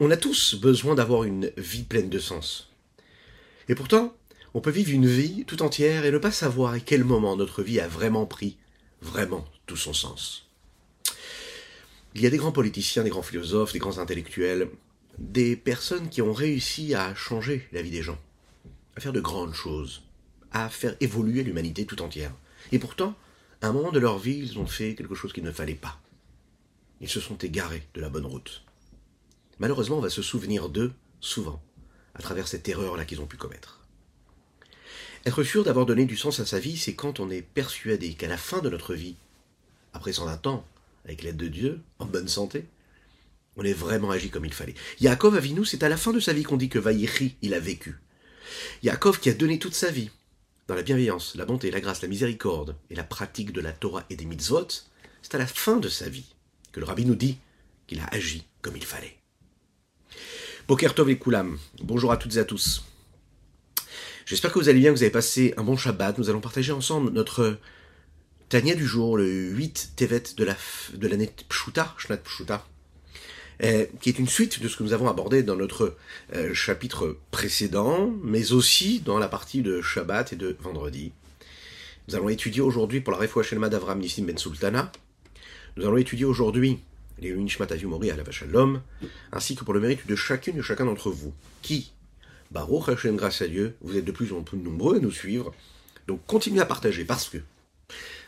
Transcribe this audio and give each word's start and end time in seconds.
On 0.00 0.12
a 0.12 0.16
tous 0.16 0.54
besoin 0.54 0.94
d'avoir 0.94 1.24
une 1.24 1.50
vie 1.56 1.82
pleine 1.82 2.08
de 2.08 2.20
sens. 2.20 2.70
Et 3.68 3.74
pourtant, 3.74 4.14
on 4.54 4.60
peut 4.60 4.70
vivre 4.70 4.92
une 4.92 5.08
vie 5.08 5.44
tout 5.44 5.60
entière 5.60 6.04
et 6.04 6.12
ne 6.12 6.18
pas 6.18 6.30
savoir 6.30 6.72
à 6.72 6.78
quel 6.78 7.02
moment 7.02 7.36
notre 7.36 7.64
vie 7.64 7.80
a 7.80 7.88
vraiment 7.88 8.24
pris 8.24 8.56
vraiment 9.02 9.44
tout 9.66 9.76
son 9.76 9.92
sens. 9.92 10.46
Il 12.14 12.22
y 12.22 12.26
a 12.26 12.30
des 12.30 12.36
grands 12.36 12.52
politiciens, 12.52 13.02
des 13.02 13.10
grands 13.10 13.22
philosophes, 13.22 13.72
des 13.72 13.80
grands 13.80 13.98
intellectuels, 13.98 14.68
des 15.18 15.56
personnes 15.56 16.08
qui 16.08 16.22
ont 16.22 16.32
réussi 16.32 16.94
à 16.94 17.12
changer 17.16 17.68
la 17.72 17.82
vie 17.82 17.90
des 17.90 18.02
gens, 18.02 18.18
à 18.94 19.00
faire 19.00 19.12
de 19.12 19.20
grandes 19.20 19.54
choses, 19.54 20.02
à 20.52 20.68
faire 20.68 20.94
évoluer 21.00 21.42
l'humanité 21.42 21.86
tout 21.86 22.02
entière. 22.02 22.32
Et 22.70 22.78
pourtant, 22.78 23.16
à 23.62 23.66
un 23.66 23.72
moment 23.72 23.90
de 23.90 23.98
leur 23.98 24.18
vie, 24.18 24.38
ils 24.38 24.60
ont 24.60 24.66
fait 24.66 24.94
quelque 24.94 25.16
chose 25.16 25.32
qu'il 25.32 25.44
ne 25.44 25.50
fallait 25.50 25.74
pas. 25.74 26.00
Ils 27.00 27.08
se 27.08 27.20
sont 27.20 27.36
égarés 27.38 27.82
de 27.94 28.00
la 28.00 28.08
bonne 28.08 28.26
route. 28.26 28.62
Malheureusement, 29.58 29.98
on 29.98 30.02
va 30.02 30.10
se 30.10 30.22
souvenir 30.22 30.68
d'eux 30.68 30.92
souvent, 31.20 31.60
à 32.14 32.22
travers 32.22 32.48
cette 32.48 32.68
erreur-là 32.68 33.04
qu'ils 33.04 33.20
ont 33.20 33.26
pu 33.26 33.36
commettre. 33.36 33.80
Être 35.26 35.42
sûr 35.42 35.64
d'avoir 35.64 35.84
donné 35.84 36.04
du 36.04 36.16
sens 36.16 36.40
à 36.40 36.46
sa 36.46 36.60
vie, 36.60 36.76
c'est 36.76 36.94
quand 36.94 37.20
on 37.20 37.30
est 37.30 37.42
persuadé 37.42 38.14
qu'à 38.14 38.28
la 38.28 38.36
fin 38.36 38.60
de 38.60 38.70
notre 38.70 38.94
vie, 38.94 39.16
après 39.92 40.12
120 40.12 40.46
ans, 40.46 40.64
avec 41.04 41.22
l'aide 41.22 41.36
de 41.36 41.48
Dieu, 41.48 41.80
en 41.98 42.06
bonne 42.06 42.28
santé, 42.28 42.66
on 43.56 43.64
est 43.64 43.72
vraiment 43.72 44.10
agi 44.10 44.30
comme 44.30 44.44
il 44.44 44.52
fallait. 44.52 44.74
Yaakov 45.00 45.34
Avinu, 45.34 45.64
c'est 45.64 45.82
à 45.82 45.88
la 45.88 45.96
fin 45.96 46.12
de 46.12 46.20
sa 46.20 46.32
vie 46.32 46.44
qu'on 46.44 46.56
dit 46.56 46.68
que 46.68 46.78
Vaïri, 46.78 47.34
il 47.42 47.54
a 47.54 47.60
vécu. 47.60 47.98
Yaakov 48.82 49.18
qui 49.18 49.30
a 49.30 49.34
donné 49.34 49.58
toute 49.58 49.74
sa 49.74 49.90
vie 49.90 50.10
dans 50.68 50.74
la 50.74 50.82
bienveillance, 50.82 51.34
la 51.34 51.46
bonté, 51.46 51.70
la 51.70 51.80
grâce, 51.80 52.02
la 52.02 52.08
miséricorde 52.08 52.76
et 52.90 52.94
la 52.94 53.02
pratique 53.02 53.52
de 53.52 53.60
la 53.60 53.72
Torah 53.72 54.04
et 54.10 54.16
des 54.16 54.26
mitzvot, 54.26 54.68
c'est 55.22 55.34
à 55.34 55.38
la 55.38 55.46
fin 55.46 55.78
de 55.78 55.88
sa 55.88 56.08
vie 56.08 56.26
que 56.72 56.80
le 56.80 56.86
rabbi 56.86 57.04
nous 57.04 57.14
dit 57.14 57.38
qu'il 57.86 58.00
a 58.00 58.06
agi 58.14 58.44
comme 58.62 58.76
il 58.76 58.84
fallait. 58.84 59.16
Boker 60.68 60.92
Tov 60.94 61.08
et 61.08 61.16
Koulam, 61.16 61.56
bonjour 61.82 62.12
à 62.12 62.18
toutes 62.18 62.36
et 62.36 62.40
à 62.40 62.44
tous. 62.44 62.84
J'espère 64.26 64.52
que 64.52 64.58
vous 64.58 64.68
allez 64.68 64.80
bien, 64.80 64.92
que 64.92 64.98
vous 64.98 65.02
avez 65.02 65.10
passé 65.10 65.54
un 65.56 65.62
bon 65.62 65.78
Shabbat. 65.78 66.18
Nous 66.18 66.28
allons 66.28 66.42
partager 66.42 66.72
ensemble 66.72 67.10
notre 67.10 67.56
Tania 68.50 68.74
du 68.74 68.86
jour, 68.86 69.16
le 69.16 69.26
8 69.26 69.92
Tevet 69.96 70.24
de 70.36 70.44
la 70.44 70.54
de 70.92 71.08
l'année 71.08 71.30
Pshuta, 71.48 71.94
Shnat 71.96 72.18
Pshuta, 72.18 72.66
euh, 73.64 73.86
qui 74.02 74.10
est 74.10 74.18
une 74.18 74.28
suite 74.28 74.60
de 74.60 74.68
ce 74.68 74.76
que 74.76 74.82
nous 74.82 74.92
avons 74.92 75.08
abordé 75.08 75.42
dans 75.42 75.56
notre 75.56 75.96
euh, 76.34 76.52
chapitre 76.52 77.16
précédent, 77.30 78.12
mais 78.22 78.52
aussi 78.52 79.00
dans 79.00 79.18
la 79.18 79.28
partie 79.28 79.62
de 79.62 79.80
Shabbat 79.80 80.34
et 80.34 80.36
de 80.36 80.54
vendredi. 80.60 81.12
Nous 82.08 82.14
allons 82.14 82.28
étudier 82.28 82.60
aujourd'hui 82.60 83.00
pour 83.00 83.14
la 83.14 83.20
Refoua 83.20 83.42
d'Avram 83.70 84.00
Nissim 84.00 84.26
Ben 84.26 84.36
Sultana. 84.36 84.92
Nous 85.78 85.86
allons 85.86 85.96
étudier 85.96 86.26
aujourd'hui 86.26 86.78
les 87.20 87.32
Nishmat 87.32 87.66
à 87.70 87.76
la 88.16 88.22
Vachalom, 88.22 88.82
ainsi 89.32 89.56
que 89.56 89.64
pour 89.64 89.74
le 89.74 89.80
mérite 89.80 90.06
de 90.06 90.16
chacune 90.16 90.58
et 90.58 90.62
chacun 90.62 90.86
d'entre 90.86 91.10
vous, 91.10 91.34
qui, 91.62 91.92
Baruch 92.50 92.88
Hashem, 92.88 93.16
grâce 93.16 93.42
à 93.42 93.48
Dieu, 93.48 93.76
vous 93.80 93.96
êtes 93.96 94.04
de 94.04 94.12
plus 94.12 94.32
en 94.32 94.42
plus 94.42 94.58
nombreux 94.58 94.96
à 94.96 95.00
nous 95.00 95.10
suivre. 95.10 95.54
Donc 96.06 96.20
continuez 96.26 96.60
à 96.60 96.66
partager 96.66 97.04
parce 97.04 97.28
que 97.28 97.38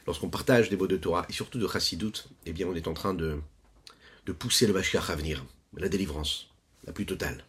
lorsqu'on 0.06 0.28
partage 0.28 0.68
des 0.68 0.76
mots 0.76 0.86
de 0.86 0.96
Torah 0.96 1.26
et 1.28 1.32
surtout 1.32 1.58
de 1.58 1.66
Chassidut, 1.66 2.12
eh 2.46 2.52
bien 2.52 2.66
on 2.66 2.74
est 2.74 2.88
en 2.88 2.94
train 2.94 3.14
de, 3.14 3.38
de 4.26 4.32
pousser 4.32 4.66
le 4.66 4.72
Mashiach 4.72 5.08
à 5.08 5.16
venir, 5.16 5.44
la 5.76 5.88
délivrance, 5.88 6.48
la 6.86 6.92
plus 6.92 7.06
totale. 7.06 7.44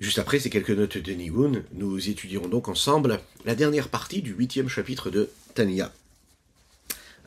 Juste 0.00 0.18
après 0.18 0.40
ces 0.40 0.50
quelques 0.50 0.70
notes 0.70 0.98
de 0.98 1.12
Nigun, 1.12 1.62
nous 1.74 2.08
étudierons 2.08 2.48
donc 2.48 2.66
ensemble 2.66 3.20
la 3.44 3.54
dernière 3.54 3.88
partie 3.88 4.20
du 4.20 4.32
huitième 4.32 4.68
chapitre 4.68 5.10
de 5.10 5.30
Tania. 5.54 5.92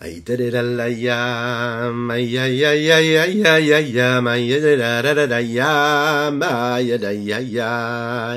Ay 0.01 0.19
da 0.27 0.35
da 0.35 0.61
la 0.61 0.88
ya 0.91 1.89
ma 1.89 2.15
ya 2.19 2.45
ya 2.51 2.73
ya 2.75 2.99
ya 2.99 3.23
ya 3.31 3.55
ya 3.63 3.79
ya 3.79 4.19
ma 4.21 4.35
ya 4.35 4.59
da 4.59 4.75
da 5.01 5.13
da 5.15 5.25
da 5.25 5.39
ya 5.39 6.29
ma 6.35 6.77
ya 6.83 6.97
da 6.99 7.11
ya 7.15 7.39
ya 7.39 8.35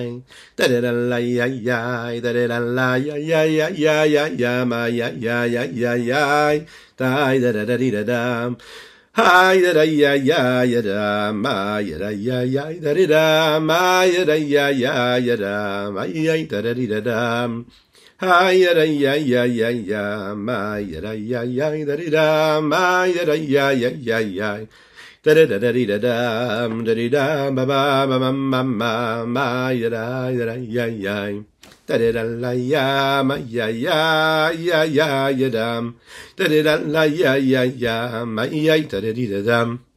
da 0.57 0.65
da 0.71 0.79
da 0.81 0.93
la 0.95 1.19
ya 1.19 1.47
ya 1.51 2.15
da 2.23 2.31
da 2.33 2.47
da 2.47 2.59
la 2.63 2.95
ya 2.97 3.17
ya 3.19 3.43
ya 3.43 3.69
ya 3.75 4.05
ya 4.07 4.29
ya 4.39 4.65
ma 4.65 4.87
ya 4.87 5.11
ya 5.19 5.47
ya 5.51 5.65
ya 5.67 5.95
ya 5.99 6.63
da 6.97 7.35
da 7.35 7.51
da 7.51 7.65
da 7.67 7.77
da 7.77 8.03
da 8.07 8.55
Hi 9.19 9.59
da 9.61 9.73
da 9.75 9.83
ya 9.83 10.15
ya 10.15 10.63
ya 10.63 10.79
da 10.81 11.33
ma 11.35 11.81
ya 11.83 11.99
da 11.99 12.11
ya 12.15 12.39
ya 12.47 12.71
da 12.71 12.95
da 12.95 13.59
ma 13.59 14.05
ya 14.07 14.23
da 14.25 14.35
ya 14.39 14.71
ya 14.71 15.19
ya 15.19 15.35
da 15.35 15.91
ma 15.91 16.07
ya 16.07 16.39
da 16.47 16.63
da 16.63 16.71
da 16.73 17.01
da 17.03 17.51
da 25.25 25.35
da 25.35 25.45
da 25.47 25.59
da 25.59 25.73
da 25.73 25.99
da 25.99 25.99
da 25.99 26.69
da 26.69 26.95
da 26.95 27.09
da 27.11 27.51
ba 27.51 27.65
ba 27.67 28.07
ba 28.07 28.19
ma 28.33 28.63
ma 28.63 29.25
ma 29.27 29.71
ya 29.71 29.89
da 29.91 30.31
ya 30.31 30.47
da 30.47 30.55
ya 30.57 30.87
ya 30.87 31.43
da 31.87 31.99
da 31.99 32.13
da 32.13 32.23
la 32.23 32.53
ya 32.55 33.23
ma 33.23 33.35
ya 33.37 33.67
ya 33.69 34.51
ya 34.55 34.85
ya 34.85 35.29
ya 35.31 35.49
da 35.51 35.83
da 36.37 36.45
da 36.49 36.63
da 36.63 36.75
la 36.87 37.05
ya 37.05 37.35
ya 37.37 37.63
ya 37.67 38.25
ma 38.25 38.47
da 38.47 39.01
da 39.01 39.13
da 39.13 39.43
da 39.43 39.88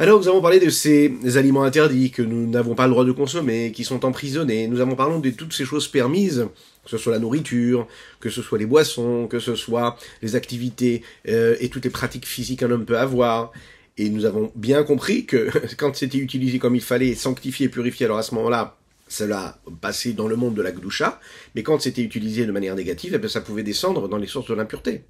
alors, 0.00 0.20
nous 0.20 0.28
avons 0.28 0.42
parlé 0.42 0.60
de 0.60 0.68
ces 0.68 1.10
aliments 1.36 1.62
interdits 1.62 2.10
que 2.10 2.22
nous 2.22 2.46
n'avons 2.48 2.74
pas 2.74 2.86
le 2.86 2.92
droit 2.92 3.04
de 3.06 3.12
consommer, 3.12 3.72
qui 3.72 3.82
sont 3.82 4.04
emprisonnés. 4.04 4.68
Nous 4.68 4.80
avons 4.80 4.94
parlé 4.94 5.18
de 5.20 5.30
toutes 5.34 5.54
ces 5.54 5.64
choses 5.64 5.88
permises, 5.88 6.46
que 6.84 6.90
ce 6.90 6.98
soit 6.98 7.14
la 7.14 7.18
nourriture, 7.18 7.88
que 8.20 8.28
ce 8.28 8.42
soit 8.42 8.58
les 8.58 8.66
boissons, 8.66 9.26
que 9.26 9.40
ce 9.40 9.56
soit 9.56 9.96
les 10.20 10.36
activités 10.36 11.02
euh, 11.28 11.56
et 11.60 11.70
toutes 11.70 11.84
les 11.84 11.90
pratiques 11.90 12.26
physiques 12.26 12.60
qu'un 12.60 12.70
homme 12.70 12.84
peut 12.84 12.98
avoir. 12.98 13.52
Et 13.98 14.10
nous 14.10 14.24
avons 14.24 14.52
bien 14.54 14.84
compris 14.84 15.26
que 15.26 15.50
quand 15.76 15.94
c'était 15.96 16.18
utilisé 16.18 16.58
comme 16.58 16.76
il 16.76 16.82
fallait, 16.82 17.14
sanctifié, 17.14 17.68
purifié, 17.68 18.06
alors 18.06 18.18
à 18.18 18.22
ce 18.22 18.34
moment-là, 18.36 18.76
cela 19.08 19.58
passait 19.80 20.12
dans 20.12 20.28
le 20.28 20.36
monde 20.36 20.54
de 20.54 20.62
la 20.62 20.70
Gdusha, 20.70 21.20
mais 21.54 21.62
quand 21.62 21.80
c'était 21.80 22.02
utilisé 22.02 22.46
de 22.46 22.52
manière 22.52 22.74
négative, 22.74 23.18
eh 23.22 23.28
ça 23.28 23.40
pouvait 23.40 23.62
descendre 23.62 24.08
dans 24.08 24.18
les 24.18 24.26
sources 24.26 24.48
de 24.48 24.54
l'impureté. 24.54 25.04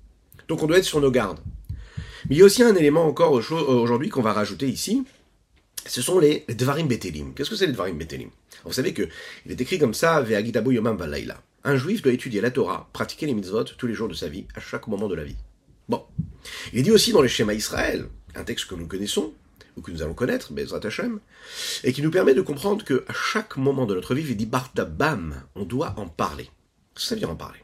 Donc 0.49 0.63
on 0.63 0.67
doit 0.67 0.79
être 0.79 0.85
sur 0.85 1.01
nos 1.01 1.11
gardes. 1.11 1.41
Mais 2.29 2.37
il 2.37 2.39
y 2.39 2.43
a 2.43 2.45
aussi 2.45 2.63
un 2.63 2.75
élément 2.75 3.07
encore 3.07 3.33
aujourd'hui 3.33 4.09
qu'on 4.09 4.23
va 4.23 4.33
rajouter 4.33 4.69
ici, 4.69 5.05
ce 5.87 6.03
sont 6.03 6.19
les 6.19 6.45
Dvarim 6.49 6.87
Betelim. 6.87 7.35
Qu'est-ce 7.35 7.51
que 7.51 7.57
c'est 7.57 7.67
les 7.67 7.73
Dvarim 7.73 7.99
Betelim? 7.99 8.31
Vous 8.65 8.73
savez 8.73 8.93
qu'il 8.93 9.09
est 9.49 9.61
écrit 9.61 9.79
comme 9.79 9.95
ça, 9.95 10.21
Ve'agitabu 10.21 10.75
Yomam 10.75 10.97
Valaila. 10.97 11.41
Un 11.65 11.77
juif 11.77 12.03
doit 12.03 12.13
étudier 12.13 12.41
la 12.41 12.51
Torah, 12.51 12.89
pratiquer 12.93 13.27
les 13.27 13.35
mitzvot 13.35 13.65
tous 13.65 13.87
les 13.87 13.95
jours 13.95 14.09
de 14.09 14.15
sa 14.15 14.29
vie, 14.29 14.47
à 14.55 14.61
chaque 14.61 14.87
moment 14.87 15.09
de 15.09 15.15
la 15.15 15.25
vie. 15.25 15.37
Bon. 15.89 16.05
Il 16.73 16.81
est 16.81 16.83
dit 16.83 16.91
aussi 16.91 17.13
dans 17.13 17.23
les 17.23 17.29
schémas 17.29 17.55
Israël, 17.55 18.09
un 18.39 18.45
texte 18.45 18.67
que 18.67 18.75
nous 18.75 18.87
connaissons, 18.87 19.33
ou 19.77 19.83
que 19.83 19.91
nous 19.91 20.03
allons 20.03 20.15
connaître, 20.15 20.53
Bezrat 20.53 20.85
Hashem, 20.85 21.21
et 21.85 21.93
qui 21.93 22.03
nous 22.03 22.11
permet 22.11 22.35
de 22.35 22.41
comprendre 22.41 22.85
que 22.85 23.05
à 23.09 23.13
chaque 23.13 23.57
moment 23.57 23.87
de 23.87 23.95
notre 23.95 24.15
vie, 24.15 24.25
il 24.29 24.37
dit 24.37 24.47
Bartabam, 24.47 25.43
on 25.55 25.65
doit 25.65 25.95
en 25.97 26.09
parler. 26.09 26.51
Ça 26.97 27.15
veut 27.15 27.21
dire 27.21 27.31
en 27.31 27.37
parler. 27.37 27.61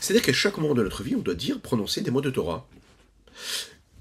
C'est-à-dire 0.00 0.24
qu'à 0.24 0.32
chaque 0.32 0.58
moment 0.58 0.74
de 0.74 0.82
notre 0.82 1.02
vie, 1.02 1.16
on 1.16 1.20
doit 1.20 1.34
dire, 1.34 1.60
prononcer 1.60 2.00
des 2.00 2.10
mots 2.10 2.20
de 2.20 2.30
Torah. 2.30 2.68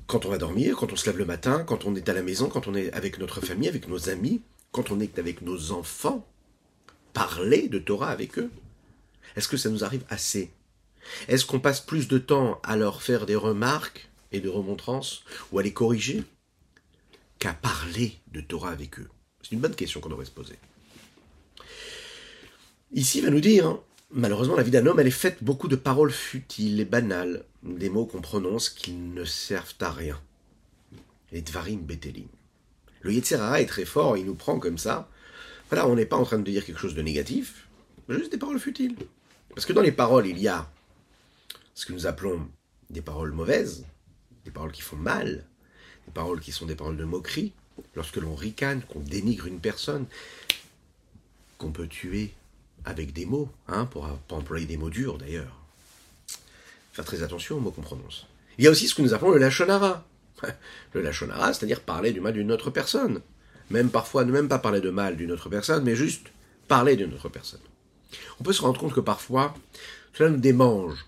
Quand 0.05 0.25
on 0.25 0.29
va 0.29 0.37
dormir, 0.37 0.75
quand 0.75 0.93
on 0.93 0.95
se 0.95 1.05
lève 1.07 1.17
le 1.17 1.25
matin, 1.25 1.63
quand 1.65 1.85
on 1.85 1.95
est 1.95 2.07
à 2.07 2.13
la 2.13 2.21
maison, 2.21 2.49
quand 2.49 2.67
on 2.67 2.75
est 2.75 2.91
avec 2.93 3.17
notre 3.17 3.41
famille, 3.41 3.67
avec 3.67 3.87
nos 3.87 4.09
amis, 4.09 4.41
quand 4.71 4.91
on 4.91 4.99
est 4.99 5.17
avec 5.17 5.41
nos 5.41 5.71
enfants, 5.71 6.27
parler 7.13 7.67
de 7.67 7.79
Torah 7.79 8.09
avec 8.09 8.37
eux. 8.37 8.51
Est-ce 9.35 9.47
que 9.47 9.57
ça 9.57 9.69
nous 9.69 9.83
arrive 9.83 10.03
assez? 10.09 10.51
Est-ce 11.27 11.45
qu'on 11.45 11.59
passe 11.59 11.81
plus 11.81 12.07
de 12.07 12.17
temps 12.17 12.59
à 12.63 12.75
leur 12.75 13.01
faire 13.01 13.25
des 13.25 13.35
remarques 13.35 14.09
et 14.33 14.41
de 14.41 14.49
remontrances 14.49 15.23
ou 15.51 15.59
à 15.59 15.63
les 15.63 15.71
corriger 15.71 16.23
qu'à 17.39 17.53
parler 17.53 18.19
de 18.31 18.41
Torah 18.41 18.71
avec 18.71 18.99
eux 18.99 19.09
C'est 19.41 19.51
une 19.51 19.59
bonne 19.59 19.75
question 19.75 20.01
qu'on 20.01 20.09
devrait 20.09 20.25
se 20.25 20.31
poser. 20.31 20.55
Ici, 22.91 23.19
il 23.19 23.23
va 23.25 23.31
nous 23.31 23.39
dire, 23.39 23.67
hein, 23.67 23.79
malheureusement, 24.11 24.55
la 24.55 24.63
vie 24.63 24.71
d'un 24.71 24.85
homme, 24.85 24.99
elle 24.99 25.07
est 25.07 25.11
faite 25.11 25.43
beaucoup 25.43 25.67
de 25.67 25.75
paroles 25.75 26.11
futiles 26.11 26.79
et 26.79 26.85
banales, 26.85 27.43
des 27.63 27.89
mots 27.89 28.05
qu'on 28.05 28.21
prononce 28.21 28.69
qui 28.69 28.91
ne 28.91 29.25
servent 29.25 29.75
à 29.79 29.91
rien. 29.91 30.19
Les 31.31 31.41
Dvarim 31.41 31.79
Betelim. 31.79 32.27
Le 33.01 33.11
Yetzirah 33.11 33.61
est 33.61 33.65
très 33.65 33.85
fort, 33.85 34.17
il 34.17 34.25
nous 34.25 34.35
prend 34.35 34.59
comme 34.59 34.77
ça. 34.77 35.09
Voilà, 35.69 35.87
on 35.87 35.95
n'est 35.95 36.05
pas 36.05 36.17
en 36.17 36.23
train 36.23 36.37
de 36.37 36.43
dire 36.43 36.65
quelque 36.65 36.79
chose 36.79 36.95
de 36.95 37.01
négatif, 37.01 37.67
juste 38.07 38.31
des 38.31 38.37
paroles 38.37 38.59
futiles. 38.59 38.95
Parce 39.49 39.65
que 39.65 39.73
dans 39.73 39.81
les 39.81 39.91
paroles, 39.91 40.27
il 40.27 40.39
y 40.39 40.47
a 40.47 40.69
ce 41.73 41.85
que 41.85 41.93
nous 41.93 42.05
appelons 42.05 42.47
des 42.89 43.01
paroles 43.01 43.31
mauvaises, 43.31 43.85
des 44.45 44.51
paroles 44.51 44.71
qui 44.71 44.81
font 44.81 44.95
mal, 44.95 45.43
des 46.05 46.13
paroles 46.13 46.39
qui 46.39 46.51
sont 46.51 46.65
des 46.65 46.75
paroles 46.75 46.97
de 46.97 47.03
moquerie, 47.03 47.53
lorsque 47.95 48.17
l'on 48.17 48.35
ricane, 48.35 48.81
qu'on 48.81 48.99
dénigre 48.99 49.47
une 49.47 49.59
personne, 49.59 50.05
qu'on 51.57 51.71
peut 51.71 51.87
tuer 51.87 52.33
avec 52.85 53.13
des 53.13 53.25
mots, 53.25 53.49
hein, 53.67 53.85
pour 53.85 54.07
pas 54.07 54.35
employer 54.35 54.65
des 54.65 54.77
mots 54.77 54.89
durs 54.89 55.17
d'ailleurs. 55.17 55.57
Faire 56.91 57.05
très 57.05 57.23
attention 57.23 57.57
aux 57.57 57.59
mots 57.59 57.71
qu'on 57.71 57.81
prononce. 57.81 58.27
Il 58.57 58.65
y 58.65 58.67
a 58.67 58.71
aussi 58.71 58.87
ce 58.87 58.95
que 58.95 59.01
nous 59.01 59.13
appelons 59.13 59.31
le 59.31 59.39
lachonara. 59.39 60.05
Le 60.93 61.01
lachonara, 61.01 61.53
c'est-à-dire 61.53 61.79
parler 61.79 62.11
du 62.11 62.19
mal 62.19 62.33
d'une 62.33 62.51
autre 62.51 62.69
personne. 62.69 63.21
même 63.69 63.89
parfois 63.89 64.25
ne 64.25 64.31
même 64.31 64.49
pas 64.49 64.59
parler 64.59 64.81
de 64.81 64.89
mal 64.89 65.15
d'une 65.15 65.31
autre 65.31 65.49
personne, 65.49 65.83
mais 65.83 65.95
juste 65.95 66.27
parler 66.67 66.95
d'une 66.95 67.13
autre 67.13 67.29
personne. 67.29 67.61
On 68.39 68.43
peut 68.43 68.53
se 68.53 68.61
rendre 68.61 68.79
compte 68.79 68.93
que 68.93 68.99
parfois, 68.99 69.55
cela 70.13 70.29
nous 70.29 70.37
démange, 70.37 71.05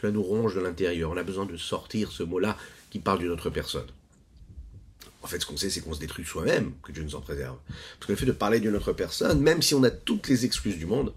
cela 0.00 0.12
nous 0.12 0.22
ronge 0.22 0.54
de 0.54 0.60
l'intérieur. 0.60 1.10
On 1.10 1.16
a 1.16 1.22
besoin 1.22 1.46
de 1.46 1.56
sortir 1.56 2.12
ce 2.12 2.22
mot-là 2.22 2.56
qui 2.90 2.98
parle 2.98 3.20
d'une 3.20 3.30
autre 3.30 3.50
personne. 3.50 3.86
En 5.22 5.26
fait, 5.26 5.40
ce 5.40 5.46
qu'on 5.46 5.56
sait, 5.56 5.70
c'est 5.70 5.80
qu'on 5.80 5.94
se 5.94 6.00
détruit 6.00 6.24
soi-même, 6.24 6.72
que 6.82 6.92
Dieu 6.92 7.02
nous 7.02 7.14
en 7.14 7.20
préserve. 7.20 7.56
Parce 7.68 8.06
que 8.06 8.12
le 8.12 8.16
fait 8.16 8.26
de 8.26 8.32
parler 8.32 8.60
d'une 8.60 8.76
autre 8.76 8.92
personne, 8.92 9.40
même 9.40 9.62
si 9.62 9.74
on 9.74 9.82
a 9.82 9.90
toutes 9.90 10.28
les 10.28 10.44
excuses 10.44 10.76
du 10.76 10.84
monde, 10.84 11.14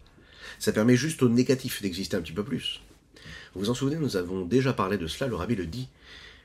ça 0.59 0.71
permet 0.71 0.95
juste 0.95 1.21
au 1.23 1.29
négatif 1.29 1.81
d'exister 1.81 2.15
un 2.15 2.21
petit 2.21 2.33
peu 2.33 2.43
plus. 2.43 2.81
Vous 3.53 3.61
vous 3.61 3.69
en 3.69 3.73
souvenez, 3.73 3.97
nous 3.97 4.15
avons 4.15 4.45
déjà 4.45 4.71
parlé 4.71 4.97
de 4.97 5.07
cela, 5.07 5.27
le 5.27 5.35
rabbi 5.35 5.55
le 5.55 5.65
dit. 5.65 5.89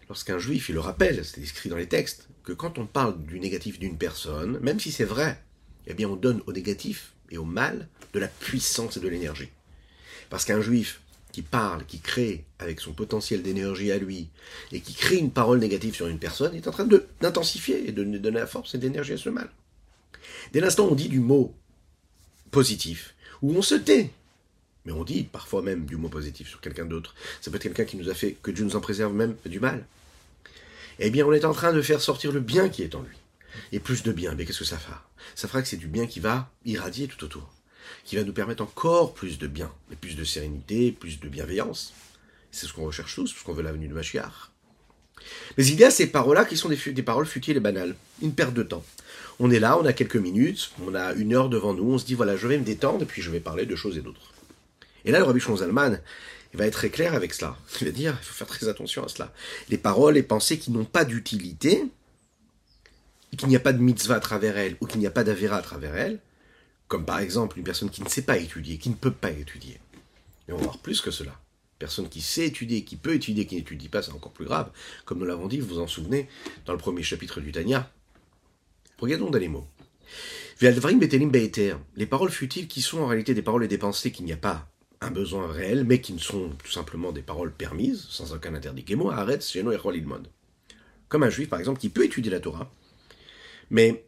Lorsqu'un 0.08 0.38
juif, 0.38 0.68
il 0.70 0.74
le 0.74 0.80
rappelle, 0.80 1.24
c'est 1.24 1.40
écrit 1.40 1.68
dans 1.68 1.76
les 1.76 1.86
textes, 1.88 2.26
que 2.42 2.52
quand 2.52 2.78
on 2.78 2.86
parle 2.86 3.22
du 3.24 3.38
négatif 3.38 3.78
d'une 3.78 3.96
personne, 3.96 4.58
même 4.60 4.80
si 4.80 4.90
c'est 4.90 5.04
vrai, 5.04 5.40
eh 5.86 5.94
bien 5.94 6.08
on 6.08 6.16
donne 6.16 6.42
au 6.46 6.52
négatif 6.52 7.12
et 7.30 7.38
au 7.38 7.44
mal 7.44 7.88
de 8.12 8.18
la 8.18 8.28
puissance 8.28 8.96
et 8.96 9.00
de 9.00 9.08
l'énergie. 9.08 9.50
Parce 10.30 10.44
qu'un 10.44 10.60
juif 10.60 11.01
qui 11.32 11.42
parle, 11.42 11.84
qui 11.86 11.98
crée 11.98 12.44
avec 12.58 12.80
son 12.80 12.92
potentiel 12.92 13.42
d'énergie 13.42 13.90
à 13.90 13.98
lui, 13.98 14.28
et 14.70 14.80
qui 14.80 14.94
crée 14.94 15.16
une 15.16 15.30
parole 15.30 15.58
négative 15.58 15.94
sur 15.94 16.06
une 16.06 16.18
personne, 16.18 16.54
est 16.54 16.68
en 16.68 16.70
train 16.70 16.86
d'intensifier 17.20 17.88
et 17.88 17.92
de 17.92 18.04
donner 18.04 18.38
la 18.38 18.46
force 18.46 18.74
et 18.74 18.78
d'énergie 18.78 19.14
à 19.14 19.18
ce 19.18 19.30
mal. 19.30 19.50
Dès 20.52 20.60
l'instant 20.60 20.86
où 20.86 20.92
on 20.92 20.94
dit 20.94 21.08
du 21.08 21.20
mot 21.20 21.54
positif, 22.50 23.14
où 23.40 23.54
on 23.56 23.62
se 23.62 23.74
tait, 23.74 24.10
mais 24.84 24.92
on 24.92 25.04
dit 25.04 25.24
parfois 25.24 25.62
même 25.62 25.86
du 25.86 25.96
mot 25.96 26.08
positif 26.08 26.48
sur 26.48 26.60
quelqu'un 26.60 26.84
d'autre, 26.84 27.14
ça 27.40 27.50
peut 27.50 27.56
être 27.56 27.62
quelqu'un 27.62 27.84
qui 27.84 27.96
nous 27.96 28.10
a 28.10 28.14
fait, 28.14 28.36
que 28.42 28.50
Dieu 28.50 28.64
nous 28.64 28.76
en 28.76 28.80
préserve 28.80 29.14
même 29.14 29.34
du 29.46 29.58
mal, 29.58 29.86
eh 30.98 31.10
bien 31.10 31.26
on 31.26 31.32
est 31.32 31.44
en 31.44 31.54
train 31.54 31.72
de 31.72 31.80
faire 31.80 32.00
sortir 32.00 32.32
le 32.32 32.40
bien 32.40 32.68
qui 32.68 32.82
est 32.82 32.94
en 32.94 33.02
lui. 33.02 33.16
Et 33.70 33.80
plus 33.80 34.02
de 34.02 34.12
bien, 34.12 34.34
mais 34.34 34.44
qu'est-ce 34.44 34.60
que 34.60 34.64
ça 34.64 34.78
fera? 34.78 35.06
Ça 35.34 35.48
fera 35.48 35.62
que 35.62 35.68
c'est 35.68 35.76
du 35.76 35.86
bien 35.86 36.06
qui 36.06 36.20
va 36.20 36.50
irradier 36.64 37.08
tout 37.08 37.24
autour 37.24 37.50
qui 38.04 38.16
va 38.16 38.24
nous 38.24 38.32
permettre 38.32 38.62
encore 38.62 39.14
plus 39.14 39.38
de 39.38 39.46
bien, 39.46 39.70
plus 40.00 40.16
de 40.16 40.24
sérénité, 40.24 40.92
plus 40.92 41.20
de 41.20 41.28
bienveillance. 41.28 41.92
C'est 42.50 42.66
ce 42.66 42.72
qu'on 42.72 42.84
recherche 42.84 43.14
tous, 43.14 43.32
parce 43.32 43.44
qu'on 43.44 43.52
veut 43.52 43.62
l'avenue 43.62 43.88
de 43.88 43.94
Machiar. 43.94 44.52
Mais 45.56 45.66
il 45.66 45.78
y 45.78 45.84
a 45.84 45.90
ces 45.90 46.06
paroles-là 46.06 46.44
qui 46.44 46.56
sont 46.56 46.68
des, 46.68 47.02
paroles 47.02 47.26
futiles 47.26 47.56
et 47.56 47.60
banales, 47.60 47.94
une 48.20 48.34
perte 48.34 48.54
de 48.54 48.62
temps. 48.62 48.84
On 49.38 49.50
est 49.50 49.60
là, 49.60 49.78
on 49.78 49.84
a 49.84 49.92
quelques 49.92 50.16
minutes, 50.16 50.72
on 50.86 50.94
a 50.94 51.12
une 51.14 51.34
heure 51.34 51.48
devant 51.48 51.74
nous, 51.74 51.92
on 51.92 51.98
se 51.98 52.04
dit 52.04 52.14
voilà, 52.14 52.36
je 52.36 52.46
vais 52.46 52.58
me 52.58 52.64
détendre, 52.64 53.02
et 53.02 53.06
puis 53.06 53.22
je 53.22 53.30
vais 53.30 53.40
parler 53.40 53.66
de 53.66 53.76
choses 53.76 53.96
et 53.96 54.00
d'autres. 54.00 54.32
Et 55.04 55.10
là, 55.10 55.18
le 55.18 55.24
Rabbi 55.24 55.40
Zalman, 55.40 56.00
il 56.52 56.58
va 56.58 56.66
être 56.66 56.74
très 56.74 56.90
clair 56.90 57.14
avec 57.14 57.32
cela. 57.32 57.56
Il 57.80 57.86
va 57.86 57.92
dire, 57.92 58.18
il 58.20 58.24
faut 58.24 58.34
faire 58.34 58.46
très 58.46 58.68
attention 58.68 59.04
à 59.04 59.08
cela. 59.08 59.32
Les 59.70 59.78
paroles 59.78 60.16
et 60.16 60.22
pensées 60.22 60.58
qui 60.58 60.70
n'ont 60.70 60.84
pas 60.84 61.04
d'utilité, 61.04 61.84
et 63.32 63.36
qu'il 63.36 63.48
n'y 63.48 63.56
a 63.56 63.60
pas 63.60 63.72
de 63.72 63.78
mitzvah 63.78 64.16
à 64.16 64.20
travers 64.20 64.58
elles, 64.58 64.76
ou 64.80 64.86
qu'il 64.86 65.00
n'y 65.00 65.06
a 65.06 65.10
pas 65.10 65.24
d'avéra 65.24 65.56
à 65.56 65.62
travers 65.62 65.96
elles, 65.96 66.20
comme 66.92 67.06
par 67.06 67.20
exemple 67.20 67.56
une 67.56 67.64
personne 67.64 67.88
qui 67.88 68.02
ne 68.02 68.08
sait 68.10 68.20
pas 68.20 68.36
étudier, 68.36 68.76
qui 68.76 68.90
ne 68.90 68.94
peut 68.94 69.12
pas 69.12 69.30
étudier. 69.30 69.80
Et 70.46 70.52
on 70.52 70.58
va 70.58 70.64
voir 70.64 70.76
plus 70.76 71.00
que 71.00 71.10
cela. 71.10 71.40
Personne 71.78 72.06
qui 72.06 72.20
sait 72.20 72.48
étudier, 72.48 72.84
qui 72.84 72.96
peut 72.96 73.14
étudier, 73.14 73.46
qui 73.46 73.56
n'étudie 73.56 73.88
pas, 73.88 74.02
c'est 74.02 74.12
encore 74.12 74.32
plus 74.32 74.44
grave. 74.44 74.70
Comme 75.06 75.18
nous 75.18 75.24
l'avons 75.24 75.48
dit, 75.48 75.58
vous 75.58 75.68
vous 75.68 75.80
en 75.80 75.86
souvenez, 75.86 76.28
dans 76.66 76.74
le 76.74 76.78
premier 76.78 77.02
chapitre 77.02 77.40
du 77.40 77.50
Tanya. 77.50 77.90
Regardons 78.98 79.30
dans 79.30 79.38
les 79.38 79.48
mots. 79.48 79.66
Les 80.60 82.06
paroles 82.06 82.30
futiles 82.30 82.68
qui 82.68 82.82
sont 82.82 82.98
en 82.98 83.06
réalité 83.06 83.32
des 83.32 83.40
paroles 83.40 83.64
et 83.64 83.68
des 83.68 83.78
pensées 83.78 84.12
qu'il 84.12 84.26
n'y 84.26 84.34
a 84.34 84.36
pas 84.36 84.68
un 85.00 85.10
besoin 85.10 85.50
réel, 85.50 85.84
mais 85.84 86.02
qui 86.02 86.12
ne 86.12 86.18
sont 86.18 86.50
tout 86.62 86.70
simplement 86.70 87.10
des 87.10 87.22
paroles 87.22 87.54
permises, 87.54 88.04
sans 88.10 88.34
aucun 88.34 88.54
interdit. 88.54 88.84
Comme 91.08 91.22
un 91.22 91.30
juif, 91.30 91.48
par 91.48 91.58
exemple, 91.58 91.80
qui 91.80 91.88
peut 91.88 92.04
étudier 92.04 92.30
la 92.30 92.40
Torah, 92.40 92.70
mais 93.70 94.04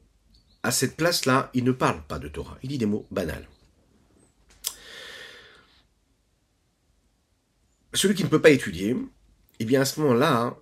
à 0.65 0.71
cette 0.71 0.97
place-là, 0.97 1.51
il 1.53 1.63
ne 1.63 1.73
parle 1.73 2.03
pas 2.03 2.19
de 2.19 2.27
Torah, 2.27 2.59
il 2.63 2.71
dit 2.71 2.79
des 2.79 2.87
mots 2.87 3.07
banals. 3.11 3.47
Celui 7.93 8.15
qui 8.15 8.25
ne 8.25 8.29
peut 8.29 8.41
pas 8.41 8.51
étudier, 8.51 8.97
eh 9.61 9.65
bien 9.67 9.83
à 9.83 9.85
ce 9.85 10.01
moment-là, 10.01 10.57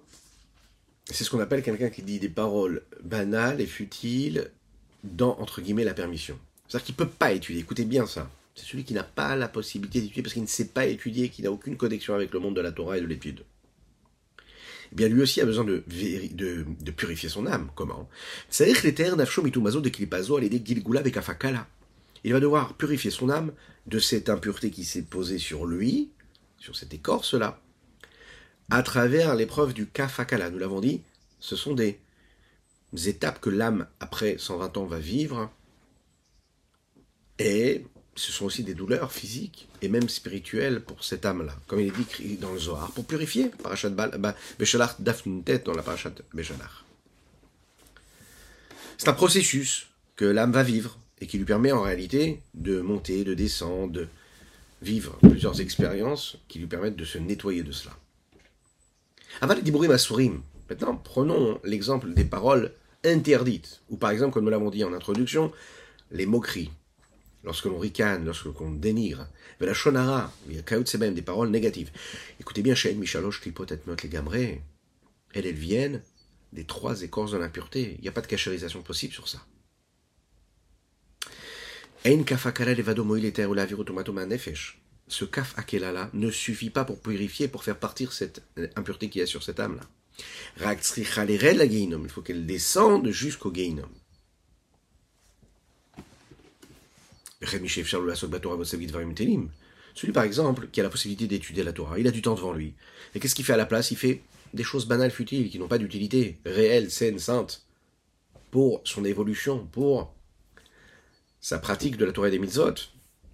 c'est 1.07 1.23
ce 1.23 1.31
qu'on 1.31 1.41
appelle 1.41 1.63
quelqu'un 1.63 1.89
qui 1.89 2.03
dit 2.03 2.19
des 2.19 2.29
paroles 2.29 2.85
banales 3.03 3.61
et 3.61 3.67
futiles 3.67 4.51
dans, 5.05 5.39
entre 5.39 5.63
guillemets, 5.63 5.85
la 5.85 5.95
permission. 5.95 6.39
C'est-à-dire 6.67 6.87
qu'il 6.87 6.95
ne 6.95 7.05
peut 7.05 7.11
pas 7.11 7.33
étudier, 7.33 7.61
écoutez 7.61 7.85
bien 7.85 8.07
ça. 8.07 8.29
C'est 8.57 8.67
celui 8.67 8.85
qui 8.85 8.95
n'a 8.95 9.05
pas 9.05 9.37
la 9.37 9.49
possibilité 9.49 10.01
d'étudier 10.01 10.23
parce 10.23 10.35
qu'il 10.35 10.43
ne 10.43 10.49
sait 10.49 10.69
pas 10.69 10.85
étudier, 10.87 11.29
qui 11.29 11.43
n'a 11.43 11.53
aucune 11.53 11.77
connexion 11.77 12.15
avec 12.15 12.33
le 12.33 12.41
monde 12.41 12.57
de 12.57 12.61
la 12.61 12.73
Torah 12.73 12.99
et 12.99 13.01
de 13.01 13.07
l'étude. 13.07 13.45
Bien 14.93 15.09
lui 15.09 15.23
aussi 15.23 15.41
a 15.41 15.47
besoin 15.47 15.65
de, 15.65 15.83
de, 15.87 16.91
purifier 16.91 17.29
son 17.29 17.47
âme. 17.47 17.71
Comment? 17.75 18.09
Il 22.25 22.33
va 22.33 22.41
devoir 22.41 22.75
purifier 22.75 23.11
son 23.11 23.31
âme 23.31 23.53
de 23.87 23.99
cette 23.99 24.29
impureté 24.29 24.71
qui 24.71 24.85
s'est 24.85 25.03
posée 25.03 25.39
sur 25.39 25.67
lui, 25.67 26.11
sur 26.59 26.77
cette 26.77 26.93
écorce-là, 26.95 27.61
à 28.71 28.83
travers 28.83 29.35
l'épreuve 29.35 29.73
du 29.73 29.87
kafakala. 29.87 30.51
Nous 30.51 30.59
l'avons 30.59 30.81
dit, 30.81 31.03
ce 31.41 31.57
sont 31.57 31.75
des 31.75 31.99
étapes 33.07 33.41
que 33.41 33.51
l'âme, 33.51 33.87
après 33.99 34.37
120 34.39 34.77
ans, 34.77 34.85
va 34.85 34.99
vivre. 34.99 35.51
Et 37.39 37.87
ce 38.15 38.31
sont 38.31 38.45
aussi 38.45 38.63
des 38.63 38.75
douleurs 38.75 39.13
physiques 39.13 39.69
et 39.81 39.89
même 39.89 40.09
spirituelles 40.09 40.83
pour 40.83 41.03
cette 41.03 41.25
âme-là, 41.25 41.57
comme 41.67 41.81
il 41.81 41.89
est 41.89 42.21
dit 42.21 42.37
dans 42.37 42.53
le 42.53 42.59
Zohar, 42.59 42.91
pour 42.93 43.05
purifier, 43.07 43.51
parachat 43.63 43.91
Beshalach 44.59 44.97
tête 45.45 45.65
dans 45.65 45.75
la 45.75 45.83
parachat 45.83 46.13
Beshalach. 46.35 46.85
C'est 48.99 49.09
un 49.09 49.15
processus 49.15 49.89
que 50.17 50.25
l'âme 50.25 50.53
va 50.53 50.63
vivre 50.63 50.99
et 51.21 51.27
qui 51.27 51.39
lui 51.39 51.45
permet 51.45 51.73
en 51.73 51.83
réalité 51.83 52.41
de 52.55 52.81
monter, 52.81 53.25
de 53.25 53.35
descendre, 53.35 53.93
de 53.93 54.09
vivre 54.83 55.19
plusieurs 55.23 55.61
expériences 55.61 56.37
qui 56.49 56.59
lui 56.59 56.67
permettent 56.67 56.97
de 56.97 57.05
se 57.05 57.19
nettoyer 57.19 57.63
de 57.63 57.73
cela. 57.73 57.97
Aval 59.41 59.63
Dibourim 59.63 59.91
Asurim. 59.91 60.43
Maintenant, 60.69 60.97
prenons 60.97 61.61
l'exemple 61.65 62.13
des 62.13 62.25
paroles 62.25 62.73
interdites, 63.05 63.81
ou 63.89 63.97
par 63.97 64.11
exemple, 64.11 64.35
comme 64.35 64.45
nous 64.45 64.51
l'avons 64.51 64.71
dit 64.71 64.85
en 64.85 64.93
introduction, 64.93 65.53
les 66.11 66.27
moqueries, 66.27 66.71
lorsque 67.45 67.65
l'on 67.67 67.79
ricane, 67.79 68.25
lorsque 68.25 68.45
l'on 68.45 68.71
dénigre, 68.71 69.27
la 69.61 69.75
shonara, 69.75 70.33
a 70.51 70.99
même 70.99 71.15
des 71.15 71.23
paroles 71.23 71.51
négatives. 71.51 71.91
Écoutez 72.41 72.63
bien, 72.63 72.75
Shen 72.75 72.99
Michalosh 72.99 73.41
Klipot 73.41 73.67
et 73.67 73.79
les 74.03 74.09
Gamré, 74.09 74.63
elles, 75.35 75.47
elles 75.47 75.55
viennent 75.55 76.03
des 76.53 76.65
trois 76.65 77.03
écorces 77.03 77.33
de 77.33 77.39
l'impureté. 77.39 77.95
Il 77.99 78.03
n'y 78.03 78.09
a 78.09 78.13
pas 78.13 78.21
de 78.21 78.27
cachérisation 78.27 78.83
possible 78.83 79.13
sur 79.13 79.29
ça. 79.29 79.45
Ce 85.09 85.25
kaf 85.25 85.59
akela 85.59 86.11
ne 86.13 86.31
suffit 86.31 86.71
pas 86.71 86.85
pour 86.85 87.01
purifier, 87.01 87.49
pour 87.49 87.65
faire 87.65 87.79
partir 87.79 88.13
cette 88.13 88.43
impureté 88.77 89.09
qu'il 89.09 89.21
y 89.21 89.23
a 89.23 89.27
sur 89.27 89.43
cette 89.43 89.61
âme-là. 89.61 89.83
Il 90.59 92.09
faut 92.09 92.23
qu'elle 92.23 92.47
descende 92.47 93.11
jusqu'au 93.11 93.53
geinom. 93.53 93.89
Celui, 99.95 100.13
par 100.13 100.25
exemple, 100.25 100.69
qui 100.73 100.81
a 100.81 100.83
la 100.83 100.89
possibilité 100.89 101.27
d'étudier 101.27 101.63
la 101.63 101.73
Torah, 101.73 101.99
il 101.99 102.07
a 102.09 102.11
du 102.11 102.23
temps 102.23 102.35
devant 102.35 102.53
lui. 102.53 102.75
Et 103.15 103.21
qu'est-ce 103.21 103.35
qu'il 103.35 103.45
fait 103.45 103.53
à 103.53 103.59
la 103.59 103.67
place? 103.67 103.91
Il 103.91 103.97
fait 103.97 104.23
des 104.55 104.65
choses 104.65 104.87
banales, 104.87 105.11
futiles, 105.11 105.51
qui 105.51 105.59
n'ont 105.59 105.69
pas 105.69 105.79
d'utilité 105.79 106.39
réelle, 106.47 106.91
saine, 106.91 107.19
sainte, 107.19 107.67
pour 108.51 108.81
son 108.85 109.05
évolution, 109.05 109.67
pour 109.67 110.15
sa 111.41 111.59
pratique 111.59 111.97
de 111.97 112.05
la 112.05 112.13
Torah 112.13 112.29
et 112.29 112.31
des 112.31 112.39
mitzvot, 112.39 112.75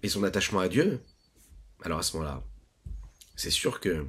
et 0.03 0.09
son 0.09 0.23
attachement 0.23 0.59
à 0.59 0.67
Dieu. 0.69 0.99
Alors 1.83 1.99
à 1.99 2.03
ce 2.03 2.17
moment-là, 2.17 2.43
c'est 3.35 3.51
sûr 3.51 3.79
que 3.79 4.05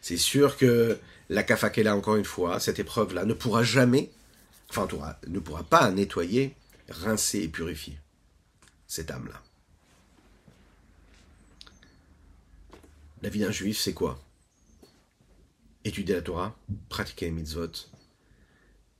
c'est 0.00 0.16
sûr 0.16 0.56
que 0.56 0.98
la 1.28 1.42
kafakela, 1.42 1.96
encore 1.96 2.16
une 2.16 2.24
fois, 2.24 2.60
cette 2.60 2.78
épreuve-là, 2.78 3.24
ne 3.24 3.34
pourra 3.34 3.64
jamais 3.64 4.10
enfin 4.70 4.88
ne 5.26 5.38
pourra 5.38 5.64
pas 5.64 5.90
nettoyer, 5.90 6.54
rincer 6.88 7.40
et 7.40 7.48
purifier 7.48 7.98
cette 8.86 9.10
âme-là. 9.10 9.42
La 13.22 13.28
vie 13.28 13.40
d'un 13.40 13.50
juif, 13.50 13.78
c'est 13.78 13.94
quoi? 13.94 14.22
Étudier 15.84 16.14
la 16.14 16.22
Torah, 16.22 16.56
pratiquer 16.88 17.26
les 17.26 17.32
mitzvot 17.32 17.72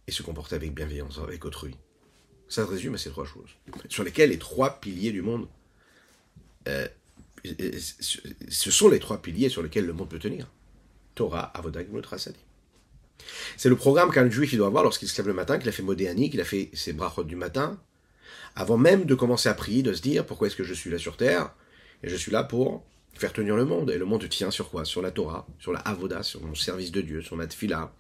et 0.06 0.12
se 0.12 0.22
comporter 0.22 0.56
avec 0.56 0.74
bienveillance 0.74 1.18
avec 1.18 1.44
autrui. 1.44 1.76
Ça 2.48 2.64
se 2.64 2.70
résume 2.70 2.94
à 2.94 2.98
ces 2.98 3.10
trois 3.10 3.26
choses, 3.26 3.50
sur 3.88 4.04
lesquelles 4.04 4.30
les 4.30 4.38
trois 4.38 4.80
piliers 4.80 5.12
du 5.12 5.22
monde, 5.22 5.48
euh, 6.66 6.88
ce 7.44 8.70
sont 8.70 8.88
les 8.88 8.98
trois 8.98 9.20
piliers 9.20 9.50
sur 9.50 9.62
lesquels 9.62 9.86
le 9.86 9.92
monde 9.92 10.08
peut 10.08 10.18
tenir. 10.18 10.50
Torah, 11.14 11.44
Avodah, 11.56 11.84
Trasadi. 12.02 12.38
C'est 13.56 13.68
le 13.68 13.76
programme 13.76 14.10
qu'un 14.10 14.30
juif 14.30 14.54
doit 14.56 14.66
avoir 14.66 14.84
lorsqu'il 14.84 15.08
se 15.08 15.16
lève 15.18 15.28
le 15.28 15.34
matin, 15.34 15.58
qu'il 15.58 15.68
a 15.68 15.72
fait 15.72 15.82
modéani, 15.82 16.30
qu'il 16.30 16.40
a 16.40 16.44
fait 16.44 16.70
ses 16.72 16.92
brachot 16.92 17.24
du 17.24 17.36
matin, 17.36 17.78
avant 18.54 18.76
même 18.76 19.04
de 19.04 19.14
commencer 19.14 19.48
à 19.48 19.54
prier, 19.54 19.82
de 19.82 19.92
se 19.92 20.02
dire 20.02 20.26
pourquoi 20.26 20.46
est-ce 20.46 20.56
que 20.56 20.64
je 20.64 20.74
suis 20.74 20.90
là 20.90 20.98
sur 20.98 21.16
terre? 21.16 21.54
Et 22.02 22.08
je 22.08 22.16
suis 22.16 22.30
là 22.30 22.44
pour 22.44 22.84
faire 23.14 23.32
tenir 23.32 23.56
le 23.56 23.64
monde. 23.64 23.90
Et 23.90 23.98
le 23.98 24.04
monde 24.04 24.28
tient 24.28 24.50
sur 24.50 24.70
quoi? 24.70 24.84
Sur 24.84 25.02
la 25.02 25.10
Torah, 25.10 25.46
sur 25.58 25.72
la 25.72 25.80
Avoda, 25.80 26.22
sur 26.22 26.42
mon 26.42 26.54
service 26.54 26.92
de 26.92 27.00
Dieu, 27.00 27.22
sur 27.22 27.36
ma 27.36 27.46
tfila, 27.46 27.92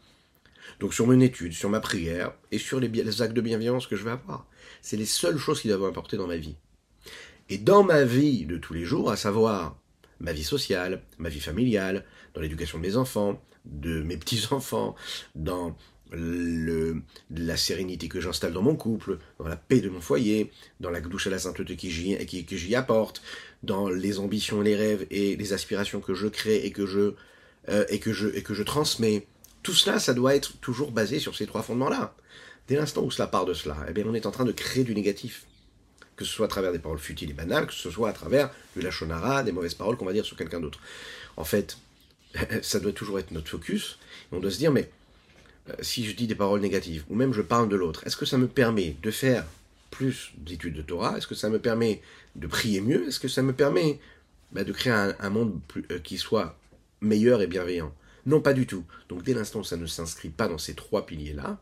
Donc 0.80 0.94
sur 0.94 1.06
mon 1.06 1.18
étude, 1.20 1.52
sur 1.52 1.70
ma 1.70 1.80
prière 1.80 2.32
et 2.52 2.58
sur 2.58 2.80
les, 2.80 3.22
actes 3.22 3.34
de 3.34 3.40
bienveillance 3.40 3.86
que 3.86 3.96
je 3.96 4.04
vais 4.04 4.12
avoir. 4.12 4.46
C'est 4.82 4.96
les 4.96 5.06
seules 5.06 5.38
choses 5.38 5.60
qui 5.60 5.68
doivent 5.68 5.84
importer 5.84 6.16
dans 6.16 6.26
ma 6.26 6.36
vie. 6.36 6.56
Et 7.48 7.58
dans 7.58 7.82
ma 7.82 8.04
vie 8.04 8.44
de 8.44 8.58
tous 8.58 8.74
les 8.74 8.84
jours, 8.84 9.10
à 9.10 9.16
savoir 9.16 9.76
ma 10.20 10.32
vie 10.32 10.44
sociale, 10.44 11.02
ma 11.18 11.28
vie 11.28 11.40
familiale, 11.40 12.04
dans 12.34 12.40
l'éducation 12.40 12.78
de 12.78 12.82
mes 12.82 12.96
enfants, 12.96 13.42
de 13.68 14.02
mes 14.02 14.16
petits-enfants, 14.16 14.96
dans 15.34 15.76
la 16.10 17.56
sérénité 17.56 18.08
que 18.08 18.20
j'installe 18.20 18.52
dans 18.52 18.62
mon 18.62 18.76
couple, 18.76 19.18
dans 19.38 19.46
la 19.46 19.56
paix 19.56 19.80
de 19.80 19.88
mon 19.88 20.00
foyer, 20.00 20.50
dans 20.80 20.90
la 20.90 21.00
douche 21.00 21.26
à 21.26 21.30
la 21.30 21.38
sainteté 21.38 21.76
que 21.76 21.88
j'y, 21.88 22.44
que 22.46 22.56
j'y 22.56 22.74
apporte, 22.74 23.22
dans 23.62 23.88
les 23.88 24.18
ambitions, 24.18 24.60
les 24.60 24.76
rêves 24.76 25.06
et 25.10 25.36
les 25.36 25.52
aspirations 25.52 26.00
que 26.00 26.14
je 26.14 26.26
crée 26.26 26.64
et 26.64 26.72
que 26.72 26.86
je, 26.86 27.14
euh, 27.68 27.84
et 27.88 27.98
que 27.98 28.12
je, 28.12 28.28
et 28.28 28.42
que 28.42 28.54
je 28.54 28.62
transmets. 28.62 29.26
Tout 29.62 29.74
cela, 29.74 29.98
ça 29.98 30.14
doit 30.14 30.34
être 30.34 30.58
toujours 30.60 30.92
basé 30.92 31.18
sur 31.18 31.36
ces 31.36 31.46
trois 31.46 31.62
fondements-là. 31.62 32.14
Dès 32.68 32.76
l'instant 32.76 33.02
où 33.02 33.10
cela 33.10 33.26
part 33.26 33.44
de 33.44 33.54
cela, 33.54 33.76
eh 33.88 33.92
bien, 33.92 34.04
on 34.06 34.14
est 34.14 34.26
en 34.26 34.30
train 34.30 34.44
de 34.44 34.52
créer 34.52 34.84
du 34.84 34.94
négatif. 34.94 35.44
Que 36.16 36.24
ce 36.24 36.32
soit 36.32 36.46
à 36.46 36.48
travers 36.48 36.72
des 36.72 36.78
paroles 36.78 36.98
futiles 36.98 37.30
et 37.30 37.34
banales, 37.34 37.66
que 37.66 37.72
ce 37.72 37.90
soit 37.90 38.08
à 38.08 38.12
travers 38.12 38.50
du 38.74 38.82
lachonara, 38.82 39.42
des 39.42 39.52
mauvaises 39.52 39.74
paroles 39.74 39.96
qu'on 39.96 40.04
va 40.04 40.12
dire 40.12 40.24
sur 40.24 40.36
quelqu'un 40.36 40.60
d'autre. 40.60 40.80
En 41.36 41.44
fait, 41.44 41.78
ça 42.62 42.80
doit 42.80 42.92
toujours 42.92 43.18
être 43.18 43.30
notre 43.30 43.48
focus. 43.48 43.98
On 44.32 44.40
doit 44.40 44.50
se 44.50 44.58
dire, 44.58 44.72
mais 44.72 44.90
euh, 45.70 45.74
si 45.80 46.04
je 46.06 46.14
dis 46.14 46.26
des 46.26 46.34
paroles 46.34 46.60
négatives, 46.60 47.04
ou 47.08 47.14
même 47.14 47.32
je 47.32 47.42
parle 47.42 47.68
de 47.68 47.76
l'autre, 47.76 48.06
est-ce 48.06 48.16
que 48.16 48.26
ça 48.26 48.38
me 48.38 48.48
permet 48.48 48.96
de 49.02 49.10
faire 49.10 49.44
plus 49.90 50.32
d'études 50.36 50.74
de 50.74 50.82
Torah? 50.82 51.16
Est-ce 51.18 51.26
que 51.26 51.34
ça 51.34 51.48
me 51.48 51.58
permet 51.58 52.02
de 52.36 52.46
prier 52.46 52.80
mieux? 52.80 53.08
Est-ce 53.08 53.20
que 53.20 53.28
ça 53.28 53.42
me 53.42 53.52
permet 53.52 53.98
bah, 54.52 54.64
de 54.64 54.72
créer 54.72 54.92
un, 54.92 55.30
monde 55.30 55.60
euh, 55.90 55.98
qui 55.98 56.18
soit 56.18 56.58
meilleur 57.00 57.42
et 57.42 57.46
bienveillant? 57.46 57.94
Non, 58.26 58.40
pas 58.40 58.52
du 58.52 58.66
tout. 58.66 58.84
Donc 59.08 59.22
dès 59.22 59.34
l'instant 59.34 59.60
où 59.60 59.64
ça 59.64 59.76
ne 59.76 59.86
s'inscrit 59.86 60.28
pas 60.28 60.48
dans 60.48 60.58
ces 60.58 60.74
trois 60.74 61.06
piliers-là, 61.06 61.58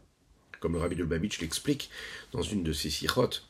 comme 0.60 0.72
le 0.72 0.78
rabbi 0.78 0.96
de 0.96 1.40
l'explique 1.40 1.90
dans 2.32 2.42
une 2.42 2.62
de 2.62 2.72
ses 2.72 2.90
sirotes, 2.90 3.46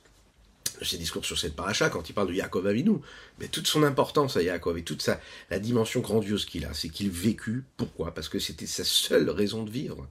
ses 0.83 0.99
discours 0.99 1.25
sur 1.25 1.38
cette 1.38 1.56
paracha, 1.56 1.88
quand 1.90 2.09
il 2.09 2.12
parle 2.12 2.28
de 2.28 2.35
Yaakov 2.35 2.66
Avinu, 2.66 2.99
mais 3.38 3.49
toute 3.49 3.66
son 3.66 3.83
importance 3.83 4.37
à 4.37 4.42
Yaakov 4.42 4.78
et 4.78 4.85
toute 4.85 5.02
sa, 5.02 5.21
la 5.50 5.59
dimension 5.59 6.00
grandiose 6.00 6.45
qu'il 6.45 6.64
a, 6.64 6.75
c'est 6.75 6.88
qu'il 6.88 7.11
vécut, 7.11 7.64
pourquoi? 7.76 8.14
Parce 8.14 8.28
que 8.28 8.38
c'était 8.38 8.66
sa 8.66 8.85
seule 8.85 9.30
raison 9.30 9.62
de 9.62 9.71
vivre. 9.71 10.09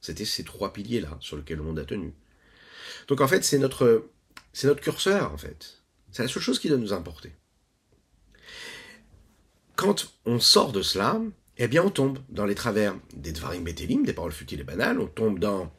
C'était 0.00 0.24
ces 0.24 0.44
trois 0.44 0.72
piliers-là 0.72 1.16
sur 1.20 1.36
lesquels 1.36 1.58
le 1.58 1.64
monde 1.64 1.78
a 1.78 1.84
tenu. 1.84 2.12
Donc 3.08 3.20
en 3.20 3.28
fait, 3.28 3.44
c'est 3.44 3.58
notre, 3.58 4.08
c'est 4.52 4.66
notre 4.66 4.80
curseur, 4.80 5.32
en 5.32 5.38
fait. 5.38 5.82
C'est 6.10 6.22
la 6.22 6.28
seule 6.28 6.42
chose 6.42 6.58
qui 6.58 6.68
doit 6.68 6.78
nous 6.78 6.92
importer. 6.92 7.32
Quand 9.76 10.12
on 10.26 10.38
sort 10.38 10.72
de 10.72 10.82
cela, 10.82 11.20
eh 11.58 11.68
bien 11.68 11.82
on 11.82 11.90
tombe 11.90 12.18
dans 12.28 12.44
les 12.44 12.54
travers 12.54 12.94
des 13.14 13.32
Dvarim 13.32 13.64
Betelim, 13.64 14.04
des 14.04 14.12
paroles 14.12 14.32
futiles 14.32 14.60
et 14.60 14.64
banales, 14.64 15.00
on 15.00 15.06
tombe 15.06 15.38
dans 15.38 15.72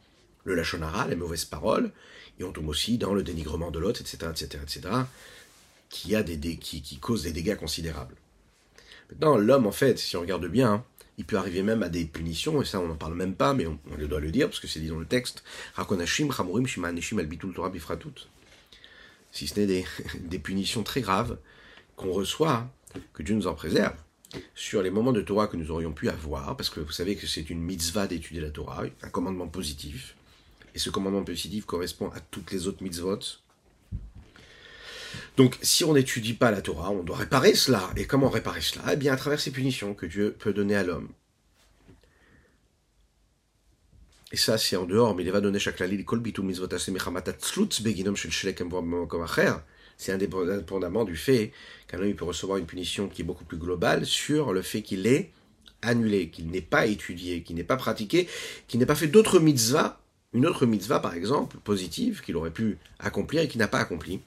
le 0.44 0.54
Lachonara, 0.54 1.08
les 1.08 1.16
mauvaises 1.16 1.44
paroles, 1.44 1.92
et 2.38 2.44
on 2.44 2.52
tombe 2.52 2.68
aussi 2.68 2.98
dans 2.98 3.14
le 3.14 3.22
dénigrement 3.22 3.70
de 3.70 3.78
l'autre, 3.78 4.00
etc., 4.00 4.30
etc., 4.30 4.62
etc., 4.62 4.94
qui, 5.90 6.16
a 6.16 6.22
des, 6.22 6.56
qui, 6.56 6.82
qui 6.82 6.98
cause 6.98 7.22
des 7.22 7.32
dégâts 7.32 7.56
considérables. 7.56 8.16
Maintenant, 9.10 9.36
l'homme, 9.36 9.66
en 9.66 9.72
fait, 9.72 9.98
si 9.98 10.16
on 10.16 10.22
regarde 10.22 10.46
bien, 10.46 10.84
il 11.18 11.24
peut 11.24 11.36
arriver 11.36 11.62
même 11.62 11.82
à 11.82 11.88
des 11.88 12.04
punitions, 12.04 12.60
et 12.60 12.64
ça 12.64 12.80
on 12.80 12.88
n'en 12.88 12.96
parle 12.96 13.14
même 13.14 13.34
pas, 13.34 13.54
mais 13.54 13.66
on, 13.66 13.78
le 13.96 14.08
doit 14.08 14.20
le 14.20 14.30
dire, 14.30 14.48
parce 14.48 14.60
que 14.60 14.66
c'est 14.66 14.80
dit 14.80 14.88
dans 14.88 14.98
le 14.98 15.06
texte, 15.06 15.44
Rakonashim, 15.74 16.32
Chamurim, 16.32 16.66
Shimaneshim, 16.66 17.18
Albitul 17.18 17.54
Torah, 17.54 17.70
Bifratut. 17.70 18.28
Si 19.30 19.46
ce 19.46 19.60
n'est 19.60 19.66
des, 19.66 19.84
des 20.20 20.38
punitions 20.38 20.82
très 20.82 21.00
graves 21.00 21.38
qu'on 21.96 22.12
reçoit, 22.12 22.68
que 23.12 23.22
Dieu 23.22 23.34
nous 23.34 23.46
en 23.46 23.54
préserve, 23.54 23.96
sur 24.54 24.82
les 24.82 24.90
moments 24.90 25.12
de 25.12 25.20
Torah 25.20 25.46
que 25.46 25.56
nous 25.56 25.70
aurions 25.70 25.92
pu 25.92 26.08
avoir, 26.08 26.56
parce 26.56 26.70
que 26.70 26.80
vous 26.80 26.92
savez 26.92 27.14
que 27.14 27.26
c'est 27.26 27.50
une 27.50 27.60
mitzvah 27.60 28.08
d'étudier 28.08 28.40
la 28.40 28.50
Torah, 28.50 28.84
un 29.02 29.08
commandement 29.08 29.46
positif, 29.46 30.16
et 30.74 30.78
ce 30.78 30.90
commandement 30.90 31.22
positif 31.22 31.64
correspond 31.64 32.10
à 32.10 32.20
toutes 32.20 32.50
les 32.50 32.66
autres 32.66 32.82
mitzvot. 32.82 33.18
Donc, 35.36 35.56
si 35.62 35.84
on 35.84 35.94
n'étudie 35.94 36.34
pas 36.34 36.50
la 36.50 36.62
Torah, 36.62 36.90
on 36.90 37.02
doit 37.02 37.16
réparer 37.16 37.54
cela. 37.54 37.90
Et 37.96 38.06
comment 38.06 38.28
réparer 38.28 38.60
cela? 38.60 38.92
Eh 38.92 38.96
bien, 38.96 39.12
à 39.12 39.16
travers 39.16 39.40
ces 39.40 39.50
punitions 39.50 39.94
que 39.94 40.06
Dieu 40.06 40.34
peut 40.38 40.52
donner 40.52 40.76
à 40.76 40.84
l'homme. 40.84 41.08
Et 44.32 44.36
ça, 44.36 44.58
c'est 44.58 44.76
en 44.76 44.84
dehors, 44.84 45.14
mais 45.14 45.22
il 45.22 45.30
va 45.30 45.40
donner 45.40 45.60
chaque 45.60 45.78
lali, 45.78 46.04
c'est 49.96 50.12
indépendamment 50.12 51.04
du 51.04 51.16
fait 51.16 51.52
qu'un 51.86 52.00
homme 52.00 52.14
peut 52.14 52.24
recevoir 52.24 52.58
une 52.58 52.66
punition 52.66 53.08
qui 53.08 53.22
est 53.22 53.24
beaucoup 53.24 53.44
plus 53.44 53.58
globale 53.58 54.04
sur 54.06 54.52
le 54.52 54.62
fait 54.62 54.82
qu'il 54.82 55.06
est 55.06 55.30
annulé, 55.82 56.30
qu'il 56.30 56.48
n'est 56.48 56.62
pas 56.62 56.86
étudié, 56.86 57.42
qu'il 57.42 57.54
n'est 57.56 57.62
pas 57.62 57.76
pratiqué, 57.76 58.28
qu'il 58.66 58.80
n'ait 58.80 58.86
pas 58.86 58.96
fait 58.96 59.06
d'autres 59.06 59.38
mitzvahs 59.38 60.00
une 60.34 60.46
autre 60.46 60.66
mitzvah, 60.66 60.98
par 60.98 61.14
exemple, 61.14 61.56
positive, 61.58 62.20
qu'il 62.20 62.36
aurait 62.36 62.50
pu 62.50 62.76
accomplir 62.98 63.42
et 63.42 63.48
qu'il 63.48 63.60
n'a 63.60 63.68
pas 63.68 63.78
accompli, 63.78 64.20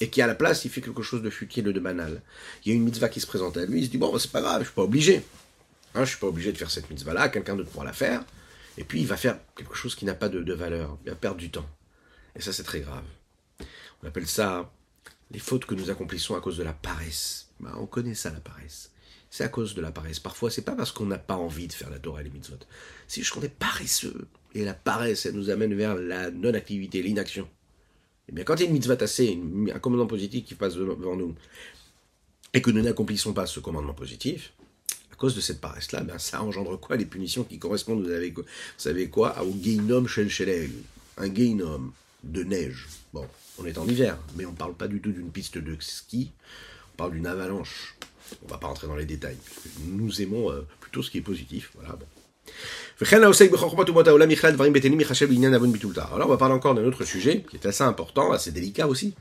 et 0.00 0.10
qui 0.10 0.20
à 0.20 0.26
la 0.26 0.34
place, 0.34 0.64
il 0.64 0.70
fait 0.70 0.80
quelque 0.80 1.02
chose 1.02 1.22
de 1.22 1.30
futile, 1.30 1.64
de 1.64 1.80
banal. 1.80 2.20
Il 2.64 2.68
y 2.68 2.72
a 2.72 2.74
une 2.74 2.82
mitzvah 2.82 3.08
qui 3.08 3.20
se 3.20 3.26
présente 3.26 3.56
à 3.56 3.64
lui, 3.64 3.80
il 3.80 3.86
se 3.86 3.90
dit, 3.90 3.96
bon, 3.96 4.18
c'est 4.18 4.32
pas 4.32 4.42
grave, 4.42 4.60
je 4.60 4.66
suis 4.66 4.74
pas 4.74 4.82
obligé. 4.82 5.22
Hein, 5.94 6.04
je 6.04 6.10
suis 6.10 6.18
pas 6.18 6.26
obligé 6.26 6.52
de 6.52 6.58
faire 6.58 6.70
cette 6.70 6.90
mitzvah-là, 6.90 7.28
quelqu'un 7.28 7.54
d'autre 7.54 7.70
pourra 7.70 7.84
la 7.84 7.92
faire, 7.92 8.24
et 8.76 8.84
puis 8.84 9.00
il 9.00 9.06
va 9.06 9.16
faire 9.16 9.38
quelque 9.54 9.74
chose 9.74 9.94
qui 9.94 10.04
n'a 10.04 10.14
pas 10.14 10.28
de, 10.28 10.52
valeur, 10.52 10.98
il 11.04 11.10
va 11.10 11.16
perdre 11.16 11.38
du 11.38 11.50
temps. 11.50 11.68
Et 12.34 12.42
ça, 12.42 12.52
c'est 12.52 12.64
très 12.64 12.80
grave. 12.80 13.04
On 14.02 14.08
appelle 14.08 14.26
ça 14.26 14.70
les 15.30 15.38
fautes 15.38 15.64
que 15.64 15.74
nous 15.74 15.90
accomplissons 15.90 16.34
à 16.34 16.40
cause 16.40 16.58
de 16.58 16.64
la 16.64 16.72
paresse. 16.72 17.48
Bah, 17.60 17.72
on 17.78 17.86
connaît 17.86 18.14
ça, 18.14 18.30
la 18.30 18.40
paresse 18.40 18.90
c'est 19.36 19.44
à 19.44 19.48
cause 19.48 19.74
de 19.74 19.82
la 19.82 19.90
paresse. 19.90 20.18
Parfois, 20.18 20.50
c'est 20.50 20.62
pas 20.62 20.72
parce 20.72 20.92
qu'on 20.92 21.04
n'a 21.04 21.18
pas 21.18 21.36
envie 21.36 21.66
de 21.66 21.72
faire 21.74 21.90
la 21.90 21.98
Torah 21.98 22.22
et 22.22 22.24
les 22.24 22.30
mitzvot. 22.30 22.56
C'est 23.06 23.20
juste 23.20 23.34
qu'on 23.34 23.42
est 23.42 23.48
paresseux. 23.48 24.28
Et 24.56 24.64
la 24.64 24.72
paresse, 24.72 25.26
elle 25.26 25.34
nous 25.34 25.50
amène 25.50 25.74
vers 25.74 25.94
la 25.94 26.30
non-activité, 26.30 27.02
l'inaction. 27.02 27.44
Et 27.44 28.30
eh 28.30 28.32
bien, 28.32 28.42
quand 28.42 28.56
il 28.56 28.60
y 28.60 28.64
a 28.64 28.66
une 28.68 28.72
mitzvah 28.72 28.96
tassée, 28.96 29.38
un 29.72 29.78
commandement 29.78 30.06
positif 30.06 30.46
qui 30.46 30.54
passe 30.54 30.76
devant 30.76 31.14
nous, 31.14 31.34
et 32.54 32.62
que 32.62 32.70
nous 32.70 32.80
n'accomplissons 32.80 33.34
pas 33.34 33.44
ce 33.44 33.60
commandement 33.60 33.92
positif, 33.92 34.54
à 35.12 35.14
cause 35.16 35.36
de 35.36 35.42
cette 35.42 35.60
paresse-là, 35.60 36.00
ben, 36.00 36.18
ça 36.18 36.42
engendre 36.42 36.80
quoi 36.80 36.96
Les 36.96 37.04
punitions 37.04 37.44
qui 37.44 37.58
correspondent, 37.58 38.02
vous, 38.02 38.10
avez, 38.10 38.30
vous 38.30 38.44
savez 38.78 39.10
quoi, 39.10 39.44
au 39.44 39.54
Geinom 39.62 40.06
Shel 40.06 40.30
Shelel, 40.30 40.70
un 41.18 41.28
Geinom 41.28 41.92
de 42.24 42.42
neige. 42.42 42.88
Bon, 43.12 43.26
on 43.58 43.66
est 43.66 43.76
en 43.76 43.86
hiver, 43.86 44.18
mais 44.36 44.46
on 44.46 44.52
ne 44.52 44.56
parle 44.56 44.74
pas 44.74 44.88
du 44.88 45.02
tout 45.02 45.12
d'une 45.12 45.30
piste 45.30 45.58
de 45.58 45.76
ski, 45.80 46.32
on 46.94 46.96
parle 46.96 47.12
d'une 47.12 47.26
avalanche. 47.26 47.94
On 48.42 48.48
va 48.48 48.56
pas 48.56 48.68
rentrer 48.68 48.86
dans 48.86 48.96
les 48.96 49.04
détails. 49.04 49.36
Nous 49.84 50.22
aimons 50.22 50.50
euh, 50.50 50.66
plutôt 50.80 51.02
ce 51.02 51.10
qui 51.10 51.18
est 51.18 51.22
positif. 51.22 51.72
Voilà, 51.74 51.94
bon. 51.94 52.06
Alors 56.14 56.28
on 56.28 56.30
va 56.30 56.36
parler 56.36 56.54
encore 56.54 56.74
d'un 56.74 56.84
autre 56.84 57.04
sujet 57.04 57.44
qui 57.48 57.56
est 57.56 57.66
assez 57.66 57.84
important, 57.84 58.32
assez 58.32 58.52
délicat 58.52 58.86
aussi. 58.86 59.14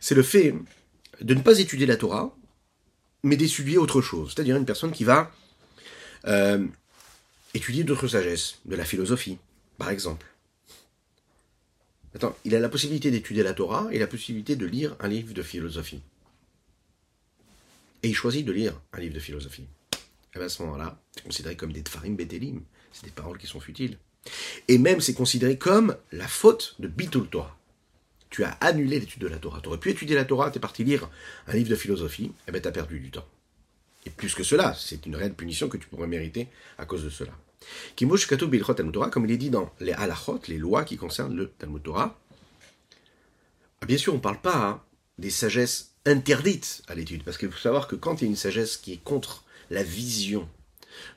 C'est 0.00 0.14
le 0.14 0.22
fait 0.22 0.54
de 1.20 1.34
ne 1.34 1.40
pas 1.40 1.58
étudier 1.58 1.86
la 1.86 1.96
Torah, 1.96 2.36
mais 3.24 3.36
d'étudier 3.36 3.78
autre 3.78 4.00
chose. 4.00 4.32
C'est-à-dire 4.34 4.56
une 4.56 4.66
personne 4.66 4.92
qui 4.92 5.02
va 5.02 5.32
euh, 6.26 6.64
étudier 7.54 7.82
d'autres 7.82 8.08
sagesses, 8.08 8.58
de 8.64 8.76
la 8.76 8.84
philosophie, 8.84 9.38
par 9.76 9.90
exemple. 9.90 10.26
Attends, 12.14 12.36
il 12.44 12.54
a 12.54 12.60
la 12.60 12.68
possibilité 12.68 13.10
d'étudier 13.10 13.42
la 13.42 13.54
Torah 13.54 13.88
et 13.90 13.98
la 13.98 14.06
possibilité 14.06 14.54
de 14.54 14.66
lire 14.66 14.94
un 15.00 15.08
livre 15.08 15.34
de 15.34 15.42
philosophie 15.42 16.00
et 18.02 18.08
il 18.08 18.14
choisit 18.14 18.44
de 18.44 18.52
lire 18.52 18.80
un 18.92 19.00
livre 19.00 19.14
de 19.14 19.20
philosophie. 19.20 19.66
Et 20.34 20.38
bien 20.38 20.46
à 20.46 20.48
ce 20.48 20.62
moment-là, 20.62 21.00
c'est 21.14 21.24
considéré 21.24 21.56
comme 21.56 21.72
des 21.72 21.82
tfarim 21.82 22.16
betelim, 22.16 22.62
c'est 22.92 23.04
des 23.04 23.10
paroles 23.10 23.38
qui 23.38 23.46
sont 23.46 23.60
futiles. 23.60 23.98
Et 24.68 24.78
même 24.78 25.00
c'est 25.00 25.14
considéré 25.14 25.58
comme 25.58 25.96
la 26.12 26.28
faute 26.28 26.76
de 26.78 26.88
bitul 26.88 27.28
Torah. 27.28 27.56
Tu 28.30 28.44
as 28.44 28.50
annulé 28.60 29.00
l'étude 29.00 29.22
de 29.22 29.28
la 29.28 29.38
Torah. 29.38 29.60
Tu 29.62 29.68
aurais 29.68 29.78
pu 29.78 29.90
étudier 29.90 30.14
la 30.14 30.24
Torah, 30.24 30.50
tu 30.50 30.58
es 30.58 30.60
parti 30.60 30.84
lire 30.84 31.08
un 31.46 31.54
livre 31.54 31.70
de 31.70 31.76
philosophie, 31.76 32.32
et 32.46 32.52
bien 32.52 32.60
tu 32.60 32.68
as 32.68 32.72
perdu 32.72 33.00
du 33.00 33.10
temps. 33.10 33.26
Et 34.04 34.10
plus 34.10 34.34
que 34.34 34.42
cela, 34.42 34.74
c'est 34.74 35.06
une 35.06 35.16
réelle 35.16 35.34
punition 35.34 35.68
que 35.68 35.78
tu 35.78 35.88
pourrais 35.88 36.06
mériter 36.06 36.48
à 36.76 36.84
cause 36.84 37.04
de 37.04 37.10
cela. 37.10 37.32
comme 39.10 39.24
il 39.24 39.30
est 39.32 39.36
dit 39.38 39.50
dans 39.50 39.72
les 39.80 39.92
halachot, 39.92 40.40
les 40.48 40.58
lois 40.58 40.84
qui 40.84 40.96
concernent 40.96 41.36
le 41.36 41.48
Talmud 41.48 41.82
Torah, 41.82 42.18
ah, 43.80 43.86
bien 43.86 43.96
sûr, 43.96 44.12
on 44.12 44.16
ne 44.16 44.22
parle 44.22 44.40
pas 44.40 44.56
hein, 44.56 44.82
des 45.18 45.30
sagesses 45.30 45.94
interdite 46.04 46.82
à 46.88 46.94
l'étude. 46.94 47.22
Parce 47.22 47.38
qu'il 47.38 47.50
faut 47.50 47.58
savoir 47.58 47.86
que 47.86 47.96
quand 47.96 48.20
il 48.20 48.24
y 48.24 48.26
a 48.26 48.30
une 48.30 48.36
sagesse 48.36 48.76
qui 48.76 48.92
est 48.92 49.02
contre 49.02 49.44
la 49.70 49.82
vision 49.82 50.48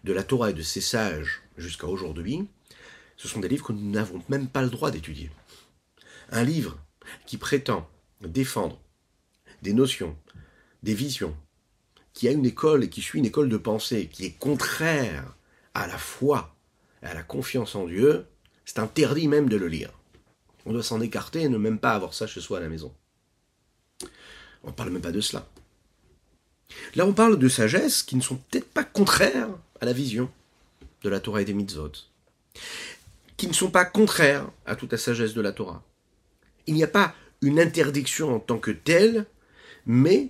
de 0.03 0.13
la 0.13 0.23
Torah 0.23 0.51
et 0.51 0.53
de 0.53 0.61
ses 0.61 0.81
sages 0.81 1.41
jusqu'à 1.57 1.87
aujourd'hui, 1.87 2.47
ce 3.17 3.27
sont 3.27 3.39
des 3.39 3.47
livres 3.47 3.65
que 3.65 3.73
nous 3.73 3.91
n'avons 3.91 4.21
même 4.29 4.47
pas 4.47 4.61
le 4.61 4.69
droit 4.69 4.91
d'étudier. 4.91 5.29
Un 6.29 6.43
livre 6.43 6.77
qui 7.25 7.37
prétend 7.37 7.89
défendre 8.21 8.79
des 9.61 9.73
notions, 9.73 10.17
des 10.83 10.93
visions, 10.93 11.35
qui 12.13 12.27
a 12.27 12.31
une 12.31 12.45
école 12.45 12.83
et 12.83 12.89
qui 12.89 13.01
suit 13.01 13.19
une 13.19 13.25
école 13.25 13.49
de 13.49 13.57
pensée 13.57 14.07
qui 14.07 14.25
est 14.25 14.37
contraire 14.37 15.35
à 15.73 15.87
la 15.87 15.97
foi 15.97 16.55
et 17.03 17.05
à 17.05 17.13
la 17.13 17.23
confiance 17.23 17.75
en 17.75 17.85
Dieu, 17.85 18.25
c'est 18.65 18.79
interdit 18.79 19.27
même 19.27 19.49
de 19.49 19.57
le 19.57 19.67
lire. 19.67 19.91
On 20.65 20.73
doit 20.73 20.83
s'en 20.83 21.01
écarter 21.01 21.41
et 21.41 21.49
ne 21.49 21.57
même 21.57 21.79
pas 21.79 21.93
avoir 21.93 22.13
ça 22.13 22.27
chez 22.27 22.41
soi 22.41 22.57
à 22.57 22.61
la 22.61 22.69
maison. 22.69 22.93
On 24.63 24.67
ne 24.67 24.73
parle 24.73 24.91
même 24.91 25.01
pas 25.01 25.11
de 25.11 25.21
cela. 25.21 25.47
Là, 26.95 27.05
on 27.05 27.13
parle 27.13 27.39
de 27.39 27.47
sagesse 27.47 28.03
qui 28.03 28.15
ne 28.15 28.21
sont 28.21 28.37
peut-être 28.37 28.69
pas 28.69 28.83
contraires 28.83 29.49
à 29.79 29.85
la 29.85 29.93
vision 29.93 30.29
de 31.03 31.09
la 31.09 31.19
Torah 31.19 31.41
et 31.41 31.45
des 31.45 31.53
mitzvot. 31.53 31.91
qui 33.37 33.47
ne 33.47 33.53
sont 33.53 33.71
pas 33.71 33.85
contraires 33.85 34.47
à 34.65 34.75
toute 34.75 34.91
la 34.91 34.99
sagesse 34.99 35.33
de 35.33 35.41
la 35.41 35.51
Torah. 35.51 35.83
Il 36.67 36.75
n'y 36.75 36.83
a 36.83 36.87
pas 36.87 37.15
une 37.41 37.59
interdiction 37.59 38.35
en 38.35 38.39
tant 38.39 38.59
que 38.59 38.69
telle, 38.69 39.25
mais 39.87 40.29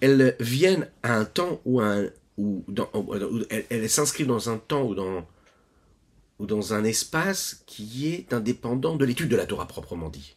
elles 0.00 0.34
viennent 0.40 0.88
à 1.02 1.14
un 1.14 1.26
temps 1.26 1.60
ou, 1.66 1.82
elles, 1.82 3.90
s'inscrivent 3.90 4.28
dans 4.28 4.48
un 4.48 4.56
temps 4.56 4.82
ou 4.82 4.94
dans, 4.94 5.28
ou 6.38 6.46
dans 6.46 6.72
un 6.72 6.84
espace 6.84 7.62
qui 7.66 8.08
est 8.08 8.32
indépendant 8.32 8.96
de 8.96 9.04
l'étude 9.04 9.28
de 9.28 9.36
la 9.36 9.44
Torah 9.44 9.66
proprement 9.66 10.08
dit. 10.08 10.36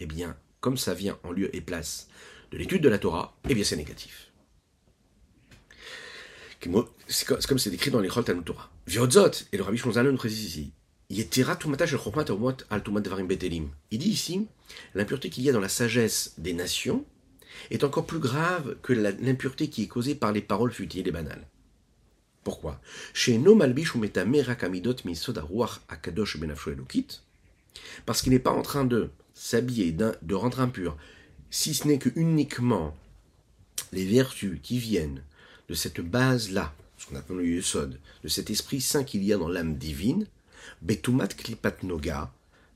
Eh 0.00 0.06
bien, 0.06 0.34
comme 0.60 0.78
ça 0.78 0.94
vient 0.94 1.18
en 1.24 1.32
lieu 1.32 1.54
et 1.54 1.60
place 1.60 2.08
de 2.52 2.56
l'étude 2.56 2.82
de 2.82 2.88
la 2.88 2.98
Torah, 2.98 3.36
eh 3.48 3.54
bien 3.54 3.64
c'est 3.64 3.76
négatif. 3.76 4.27
C'est 7.08 7.26
comme 7.26 7.58
c'est 7.58 7.70
décrit 7.70 7.90
dans 7.90 8.00
les 8.00 8.08
Talmud 8.08 8.44
Torah. 8.44 8.70
Et 8.88 9.56
le 9.56 9.62
Rabbi 9.62 9.78
Shonzal 9.78 10.10
nous 10.10 10.16
précise 10.16 10.44
ici, 10.44 10.72
il 11.10 11.26
dit 13.98 14.10
ici, 14.10 14.46
l'impureté 14.94 15.30
qu'il 15.30 15.44
y 15.44 15.48
a 15.48 15.52
dans 15.52 15.60
la 15.60 15.68
sagesse 15.68 16.34
des 16.36 16.52
nations 16.52 17.04
est 17.70 17.84
encore 17.84 18.04
plus 18.06 18.18
grave 18.18 18.76
que 18.82 18.92
l'impureté 18.92 19.68
qui 19.68 19.84
est 19.84 19.88
causée 19.88 20.14
par 20.14 20.32
les 20.32 20.42
paroles 20.42 20.72
futiles 20.72 21.08
et 21.08 21.12
banales. 21.12 21.46
Pourquoi? 22.44 22.80
Parce 28.04 28.22
qu'il 28.22 28.32
n'est 28.32 28.38
pas 28.38 28.50
en 28.50 28.62
train 28.62 28.84
de 28.84 29.10
s'habiller, 29.34 29.92
de 29.92 30.34
rendre 30.34 30.60
impur, 30.60 30.96
si 31.50 31.74
ce 31.74 31.86
n'est 31.86 31.98
que 31.98 32.10
uniquement 32.16 32.96
les 33.92 34.04
vertus 34.04 34.60
qui 34.62 34.78
viennent 34.78 35.22
de 35.68 35.74
cette 35.74 36.00
base-là, 36.00 36.74
ce 36.96 37.06
qu'on 37.06 37.16
appelle 37.16 37.36
le 37.36 37.46
Yesod, 37.46 37.98
de 38.22 38.28
cet 38.28 38.50
esprit 38.50 38.80
saint 38.80 39.04
qu'il 39.04 39.22
y 39.22 39.32
a 39.32 39.38
dans 39.38 39.48
l'âme 39.48 39.76
divine, 39.76 40.26
Betumat 40.82 41.28
Klipat 41.28 41.82
Noga, 41.82 42.32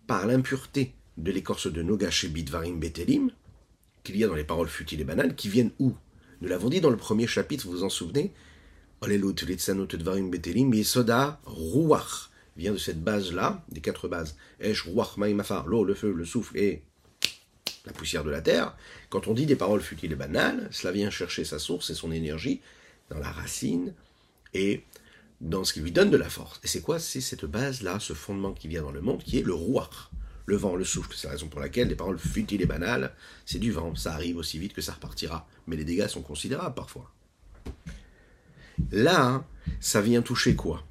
par 0.06 0.26
l'impureté 0.26 0.94
de 1.16 1.32
l'écorce 1.32 1.72
de 1.72 1.82
Noga 1.82 2.10
chez 2.10 2.28
Bidvarim 2.28 2.78
Betelim, 2.78 3.30
qu'il 4.02 4.16
y 4.16 4.24
a 4.24 4.28
dans 4.28 4.34
les 4.34 4.44
paroles 4.44 4.68
futiles 4.68 5.00
et 5.00 5.04
banales, 5.04 5.34
qui 5.34 5.48
viennent 5.48 5.72
où? 5.78 5.94
Nous 6.40 6.48
l'avons 6.48 6.68
dit 6.68 6.80
dans 6.80 6.90
le 6.90 6.96
premier 6.96 7.26
chapitre, 7.26 7.66
vous 7.66 7.72
vous 7.72 7.84
en 7.84 7.88
souvenez? 7.88 8.32
Betelim, 9.00 10.74
Yesoda 10.74 11.40
Ruach, 11.44 12.30
vient 12.56 12.72
de 12.72 12.78
cette 12.78 13.02
base-là, 13.02 13.64
des 13.70 13.80
quatre 13.80 14.08
bases, 14.08 14.36
Esh, 14.60 14.82
Ruach, 14.82 15.16
Maïmafar, 15.16 15.66
l'eau, 15.66 15.84
le 15.84 15.94
feu, 15.94 16.12
le 16.12 16.24
souffle 16.24 16.56
et 16.58 16.82
la 17.86 17.92
poussière 17.92 18.24
de 18.24 18.30
la 18.30 18.42
terre. 18.42 18.76
Quand 19.08 19.26
on 19.26 19.34
dit 19.34 19.46
des 19.46 19.56
paroles 19.56 19.80
futiles 19.80 20.12
et 20.12 20.16
banales, 20.16 20.68
cela 20.70 20.92
vient 20.92 21.10
chercher 21.10 21.44
sa 21.44 21.58
source 21.58 21.90
et 21.90 21.94
son 21.94 22.12
énergie 22.12 22.60
dans 23.12 23.18
la 23.18 23.30
racine 23.30 23.94
et 24.54 24.84
dans 25.40 25.64
ce 25.64 25.72
qui 25.72 25.80
lui 25.80 25.92
donne 25.92 26.10
de 26.10 26.16
la 26.16 26.28
force. 26.28 26.60
Et 26.62 26.68
c'est 26.68 26.80
quoi? 26.80 26.98
C'est 26.98 27.20
cette 27.20 27.44
base-là, 27.44 27.98
ce 28.00 28.12
fondement 28.12 28.52
qui 28.52 28.68
vient 28.68 28.82
dans 28.82 28.92
le 28.92 29.00
monde, 29.00 29.22
qui 29.22 29.38
est 29.38 29.42
le 29.42 29.54
roi, 29.54 29.90
le 30.46 30.56
vent, 30.56 30.76
le 30.76 30.84
souffle. 30.84 31.14
C'est 31.14 31.26
la 31.26 31.32
raison 31.32 31.48
pour 31.48 31.60
laquelle 31.60 31.88
les 31.88 31.96
paroles 31.96 32.18
futiles 32.18 32.62
et 32.62 32.66
banales, 32.66 33.14
c'est 33.44 33.58
du 33.58 33.72
vent, 33.72 33.94
ça 33.94 34.14
arrive 34.14 34.36
aussi 34.36 34.58
vite 34.58 34.72
que 34.72 34.82
ça 34.82 34.92
repartira. 34.92 35.48
Mais 35.66 35.76
les 35.76 35.84
dégâts 35.84 36.08
sont 36.08 36.22
considérables 36.22 36.74
parfois. 36.74 37.12
Là, 38.90 39.44
ça 39.80 40.00
vient 40.00 40.22
toucher 40.22 40.54
quoi? 40.54 40.84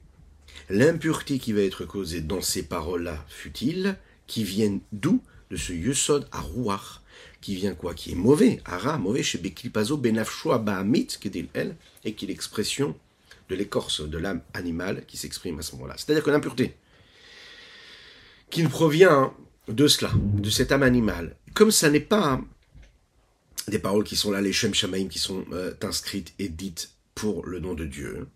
L'impureté 0.70 1.40
qui 1.40 1.54
va 1.54 1.62
être 1.62 1.86
causée 1.86 2.22
dans 2.22 2.42
ces 2.42 2.64
paroles-là 2.64 3.26
futiles, 3.28 3.98
qui 4.28 4.44
viennent 4.44 4.82
d'où? 4.92 5.22
De 5.50 5.58
ce 5.58 5.74
yusod 5.74 6.30
à 6.32 6.40
rouar, 6.40 7.04
qui 7.42 7.56
vient 7.56 7.76
quoi? 7.76 7.94
Qui 7.94 8.14
est 8.14 8.16
mauvais, 8.16 8.62
ara, 8.64 8.98
mauvais 8.98 9.22
chez 9.22 9.38
Beklipazo 9.38 9.98
benafshua 9.98 10.60
ba'amit, 10.60 11.08
qui 11.08 11.28
est 11.28 11.32
et 12.04 12.14
qui 12.14 12.26
est 12.26 12.28
l'expression 12.30 12.98
de 13.50 13.56
l'écorce 13.56 14.02
de 14.02 14.18
l'âme 14.18 14.42
animale 14.54 15.06
qui 15.06 15.18
s'exprime 15.18 15.60
à 15.60 15.62
ce 15.62 15.74
moment-là. 15.76 15.96
C'est-à-dire 15.98 16.24
que 16.24 16.32
l'impureté, 16.32 16.78
qui 18.50 18.64
provient 18.64 19.34
de 19.68 19.88
cela, 19.88 20.12
de 20.16 20.50
cette 20.50 20.72
âme 20.72 20.84
animale, 20.84 21.36
comme 21.54 21.72
ça 21.72 21.90
n'est 21.90 22.00
pas 22.00 22.42
des 23.68 23.80
paroles 23.80 24.04
qui 24.04 24.16
sont 24.16 24.32
là, 24.32 24.42
les 24.42 24.54
Shem 24.54 24.74
Shamaim, 24.74 25.08
qui 25.08 25.20
sont 25.20 25.46
euh, 25.52 25.74
inscrites 25.82 26.34
et 26.40 26.50
dites 26.50 26.92
pour 27.14 27.46
le 27.46 27.60
nom 27.60 27.74
de 27.74 27.86
Dieu, 27.86 28.28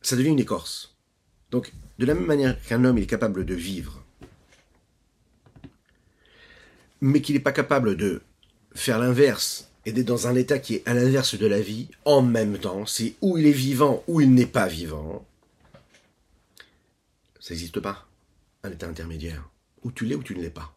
ça 0.00 0.16
devient 0.16 0.30
une 0.30 0.40
écorce. 0.40 0.96
Donc, 1.50 1.72
de 1.98 2.06
la 2.06 2.14
même 2.14 2.26
manière 2.26 2.60
qu'un 2.62 2.84
homme 2.84 2.98
est 2.98 3.06
capable 3.06 3.44
de 3.44 3.54
vivre, 3.54 4.04
mais 7.00 7.20
qu'il 7.20 7.34
n'est 7.34 7.42
pas 7.42 7.52
capable 7.52 7.96
de 7.96 8.22
faire 8.74 8.98
l'inverse 8.98 9.70
et 9.86 9.92
d'être 9.92 10.06
dans 10.06 10.26
un 10.26 10.34
état 10.34 10.58
qui 10.58 10.74
est 10.74 10.82
à 10.86 10.94
l'inverse 10.94 11.38
de 11.38 11.46
la 11.46 11.60
vie, 11.60 11.88
en 12.04 12.20
même 12.20 12.58
temps, 12.58 12.84
c'est 12.86 13.14
où 13.20 13.38
il 13.38 13.46
est 13.46 13.52
vivant, 13.52 14.02
ou 14.08 14.20
il 14.20 14.34
n'est 14.34 14.44
pas 14.44 14.66
vivant. 14.66 15.24
Ça 17.38 17.54
n'existe 17.54 17.78
pas, 17.78 18.08
un 18.64 18.72
état 18.72 18.88
intermédiaire, 18.88 19.48
où 19.84 19.92
tu 19.92 20.04
l'es 20.04 20.16
ou 20.16 20.24
tu 20.24 20.34
ne 20.34 20.42
l'es 20.42 20.50
pas. 20.50 20.76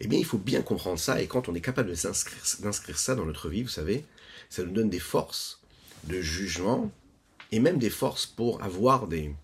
Eh 0.00 0.06
bien, 0.06 0.18
il 0.18 0.26
faut 0.26 0.36
bien 0.36 0.60
comprendre 0.60 0.98
ça, 0.98 1.22
et 1.22 1.26
quand 1.26 1.48
on 1.48 1.54
est 1.54 1.62
capable 1.62 1.90
d'inscrire 1.90 2.98
ça 2.98 3.14
dans 3.14 3.24
notre 3.24 3.48
vie, 3.48 3.62
vous 3.62 3.70
savez, 3.70 4.04
ça 4.50 4.62
nous 4.62 4.72
donne 4.72 4.90
des 4.90 5.00
forces 5.00 5.62
de 6.04 6.20
jugement, 6.20 6.92
et 7.50 7.60
même 7.60 7.78
des 7.78 7.90
forces 7.90 8.26
pour 8.26 8.62
avoir 8.62 9.06
des, 9.06 9.34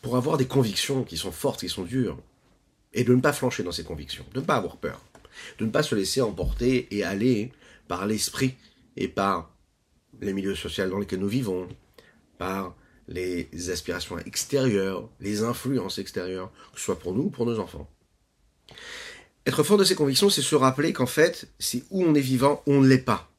pour 0.00 0.16
avoir 0.16 0.38
des 0.38 0.46
convictions 0.46 1.04
qui 1.04 1.16
sont 1.16 1.32
fortes, 1.32 1.60
qui 1.60 1.68
sont 1.68 1.84
dures, 1.84 2.18
et 2.92 3.04
de 3.04 3.14
ne 3.14 3.20
pas 3.20 3.32
flancher 3.32 3.62
dans 3.62 3.70
ces 3.70 3.84
convictions, 3.84 4.26
de 4.34 4.40
ne 4.40 4.44
pas 4.44 4.56
avoir 4.56 4.76
peur 4.76 5.00
de 5.58 5.64
ne 5.64 5.70
pas 5.70 5.82
se 5.82 5.94
laisser 5.94 6.20
emporter 6.20 6.88
et 6.90 7.04
aller 7.04 7.52
par 7.88 8.06
l'esprit 8.06 8.54
et 8.96 9.08
par 9.08 9.54
les 10.20 10.32
milieux 10.32 10.54
sociaux 10.54 10.88
dans 10.88 10.98
lesquels 10.98 11.20
nous 11.20 11.28
vivons, 11.28 11.68
par 12.38 12.74
les 13.08 13.48
aspirations 13.70 14.18
extérieures, 14.18 15.08
les 15.20 15.42
influences 15.42 15.98
extérieures, 15.98 16.50
que 16.72 16.78
ce 16.78 16.84
soit 16.86 16.98
pour 16.98 17.14
nous 17.14 17.24
ou 17.24 17.30
pour 17.30 17.46
nos 17.46 17.58
enfants. 17.58 17.88
Être 19.44 19.62
fort 19.64 19.76
de 19.76 19.84
ces 19.84 19.96
convictions, 19.96 20.30
c'est 20.30 20.42
se 20.42 20.54
rappeler 20.54 20.92
qu'en 20.92 21.06
fait, 21.06 21.48
c'est 21.58 21.82
où 21.90 22.04
on 22.04 22.14
est 22.14 22.20
vivant, 22.20 22.62
on 22.66 22.80
ne 22.80 22.86
l'est 22.86 22.98
pas. 22.98 23.30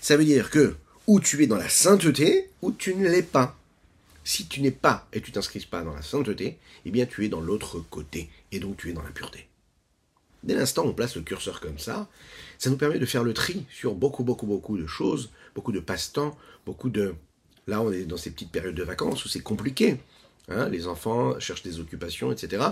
Ça 0.00 0.16
veut 0.16 0.24
dire 0.24 0.50
que 0.50 0.74
où 1.06 1.20
tu 1.20 1.42
es 1.42 1.46
dans 1.46 1.56
la 1.56 1.68
sainteté, 1.68 2.50
ou 2.62 2.72
tu 2.72 2.94
ne 2.94 3.08
l'es 3.08 3.22
pas. 3.22 3.56
Si 4.24 4.46
tu 4.46 4.60
n'es 4.60 4.70
pas 4.70 5.08
et 5.12 5.20
tu 5.20 5.32
t'inscris 5.32 5.66
pas 5.68 5.82
dans 5.82 5.94
la 5.94 6.02
sainteté, 6.02 6.58
eh 6.84 6.90
bien 6.90 7.06
tu 7.06 7.24
es 7.24 7.28
dans 7.28 7.40
l'autre 7.40 7.80
côté, 7.80 8.28
et 8.52 8.60
donc 8.60 8.76
tu 8.76 8.90
es 8.90 8.92
dans 8.92 9.02
l'impureté. 9.02 9.48
Dès 10.42 10.54
l'instant 10.54 10.84
où 10.84 10.88
on 10.88 10.92
place 10.92 11.14
le 11.16 11.22
curseur 11.22 11.60
comme 11.60 11.78
ça, 11.78 12.08
ça 12.58 12.70
nous 12.70 12.76
permet 12.76 12.98
de 12.98 13.06
faire 13.06 13.22
le 13.22 13.32
tri 13.32 13.64
sur 13.70 13.94
beaucoup, 13.94 14.24
beaucoup, 14.24 14.46
beaucoup 14.46 14.76
de 14.76 14.86
choses, 14.86 15.30
beaucoup 15.54 15.72
de 15.72 15.80
passe-temps, 15.80 16.36
beaucoup 16.66 16.90
de... 16.90 17.14
Là, 17.66 17.80
on 17.80 17.92
est 17.92 18.04
dans 18.04 18.16
ces 18.16 18.30
petites 18.30 18.50
périodes 18.50 18.74
de 18.74 18.82
vacances 18.82 19.24
où 19.24 19.28
c'est 19.28 19.40
compliqué. 19.40 19.98
Hein, 20.48 20.68
les 20.68 20.88
enfants 20.88 21.38
cherchent 21.38 21.62
des 21.62 21.78
occupations, 21.78 22.32
etc. 22.32 22.64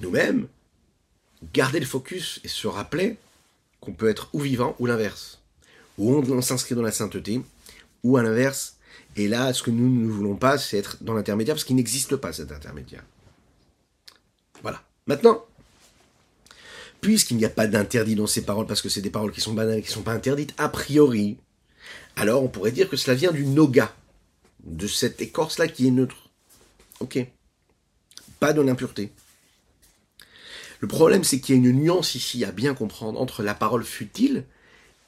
Nous-mêmes, 0.00 0.48
garder 1.52 1.80
le 1.80 1.86
focus 1.86 2.40
et 2.44 2.48
se 2.48 2.66
rappeler 2.66 3.16
qu'on 3.80 3.92
peut 3.92 4.08
être 4.08 4.28
ou 4.32 4.40
vivant 4.40 4.74
ou 4.78 4.86
l'inverse. 4.86 5.40
Ou 5.98 6.14
on, 6.14 6.42
s'inscrit 6.42 6.74
dans 6.74 6.82
la 6.82 6.92
sainteté, 6.92 7.40
ou 8.02 8.16
à 8.16 8.22
l'inverse. 8.22 8.76
Et 9.14 9.28
là, 9.28 9.52
ce 9.52 9.62
que 9.62 9.70
nous 9.70 9.88
ne 9.88 10.10
voulons 10.10 10.36
pas, 10.36 10.58
c'est 10.58 10.76
être 10.76 11.02
dans 11.02 11.14
l'intermédiaire, 11.14 11.54
parce 11.54 11.64
qu'il 11.64 11.76
n'existe 11.76 12.16
pas 12.16 12.32
cet 12.32 12.52
intermédiaire. 12.52 13.04
Voilà. 14.62 14.82
Maintenant, 15.06 15.44
puisqu'il 17.00 17.36
n'y 17.36 17.44
a 17.44 17.50
pas 17.50 17.66
d'interdit 17.66 18.14
dans 18.14 18.26
ces 18.26 18.42
paroles, 18.42 18.66
parce 18.66 18.82
que 18.82 18.88
c'est 18.88 19.00
des 19.00 19.10
paroles 19.10 19.32
qui 19.32 19.40
sont 19.40 19.54
banales, 19.54 19.82
qui 19.82 19.88
ne 19.88 19.94
sont 19.94 20.02
pas 20.02 20.12
interdites 20.12 20.54
a 20.58 20.68
priori, 20.68 21.38
alors 22.16 22.42
on 22.42 22.48
pourrait 22.48 22.72
dire 22.72 22.88
que 22.88 22.96
cela 22.96 23.14
vient 23.14 23.32
du 23.32 23.46
noga, 23.46 23.94
de 24.64 24.86
cette 24.86 25.20
écorce-là 25.20 25.68
qui 25.68 25.86
est 25.86 25.90
neutre. 25.90 26.30
Ok. 27.00 27.18
Pas 28.40 28.52
de 28.52 28.60
l'impureté. 28.60 29.12
Le 30.80 30.88
problème, 30.88 31.24
c'est 31.24 31.40
qu'il 31.40 31.54
y 31.54 31.58
a 31.58 31.60
une 31.60 31.72
nuance 31.72 32.14
ici 32.14 32.44
à 32.44 32.52
bien 32.52 32.74
comprendre 32.74 33.20
entre 33.20 33.42
la 33.42 33.54
parole 33.54 33.84
futile 33.84 34.44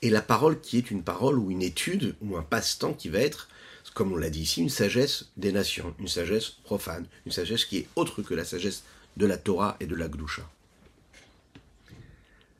et 0.00 0.10
la 0.10 0.22
parole 0.22 0.60
qui 0.60 0.78
est 0.78 0.90
une 0.90 1.02
parole 1.02 1.38
ou 1.38 1.50
une 1.50 1.62
étude 1.62 2.14
ou 2.22 2.36
un 2.36 2.42
passe-temps 2.42 2.94
qui 2.94 3.08
va 3.08 3.18
être, 3.18 3.48
comme 3.94 4.12
on 4.12 4.16
l'a 4.16 4.30
dit 4.30 4.42
ici, 4.42 4.60
une 4.60 4.68
sagesse 4.68 5.26
des 5.36 5.52
nations, 5.52 5.94
une 5.98 6.08
sagesse 6.08 6.50
profane, 6.62 7.06
une 7.26 7.32
sagesse 7.32 7.64
qui 7.64 7.78
est 7.78 7.88
autre 7.96 8.22
que 8.22 8.34
la 8.34 8.44
sagesse 8.44 8.84
de 9.16 9.26
la 9.26 9.36
Torah 9.36 9.76
et 9.80 9.86
de 9.86 9.94
la 9.94 10.08
Gdusha. 10.08 10.48